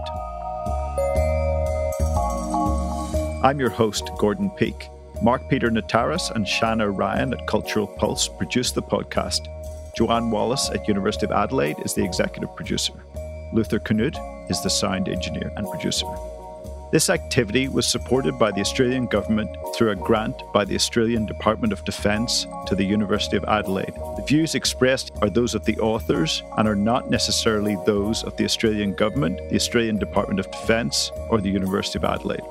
I'm 3.43 3.59
your 3.59 3.71
host, 3.71 4.11
Gordon 4.19 4.51
Peake. 4.51 4.89
Mark 5.21 5.47
Peter 5.49 5.69
Nataras 5.69 6.31
and 6.31 6.47
Shanna 6.47 6.89
Ryan 6.89 7.31
at 7.33 7.45
Cultural 7.45 7.85
Pulse 7.85 8.27
produced 8.27 8.73
the 8.73 8.81
podcast. 8.81 9.47
Joanne 9.95 10.31
Wallis 10.31 10.71
at 10.71 10.87
University 10.87 11.27
of 11.27 11.31
Adelaide 11.31 11.77
is 11.85 11.93
the 11.93 12.03
executive 12.03 12.55
producer. 12.55 12.93
Luther 13.53 13.77
Canute 13.77 14.17
is 14.49 14.63
the 14.63 14.69
sound 14.69 15.07
engineer 15.07 15.51
and 15.55 15.69
producer. 15.69 16.07
This 16.91 17.11
activity 17.11 17.67
was 17.67 17.85
supported 17.85 18.39
by 18.39 18.49
the 18.51 18.61
Australian 18.61 19.05
Government 19.05 19.55
through 19.75 19.91
a 19.91 19.95
grant 19.95 20.41
by 20.53 20.65
the 20.65 20.75
Australian 20.75 21.27
Department 21.27 21.71
of 21.71 21.85
Defence 21.85 22.47
to 22.65 22.73
the 22.73 22.83
University 22.83 23.37
of 23.37 23.45
Adelaide. 23.45 23.93
The 24.17 24.25
views 24.27 24.55
expressed 24.55 25.11
are 25.21 25.29
those 25.29 25.53
of 25.53 25.65
the 25.65 25.77
authors 25.79 26.41
and 26.57 26.67
are 26.67 26.75
not 26.75 27.11
necessarily 27.11 27.77
those 27.85 28.23
of 28.23 28.35
the 28.37 28.43
Australian 28.43 28.95
Government, 28.95 29.37
the 29.49 29.55
Australian 29.55 29.99
Department 29.99 30.39
of 30.39 30.49
Defence, 30.49 31.11
or 31.29 31.39
the 31.39 31.49
University 31.49 31.99
of 31.99 32.05
Adelaide. 32.05 32.41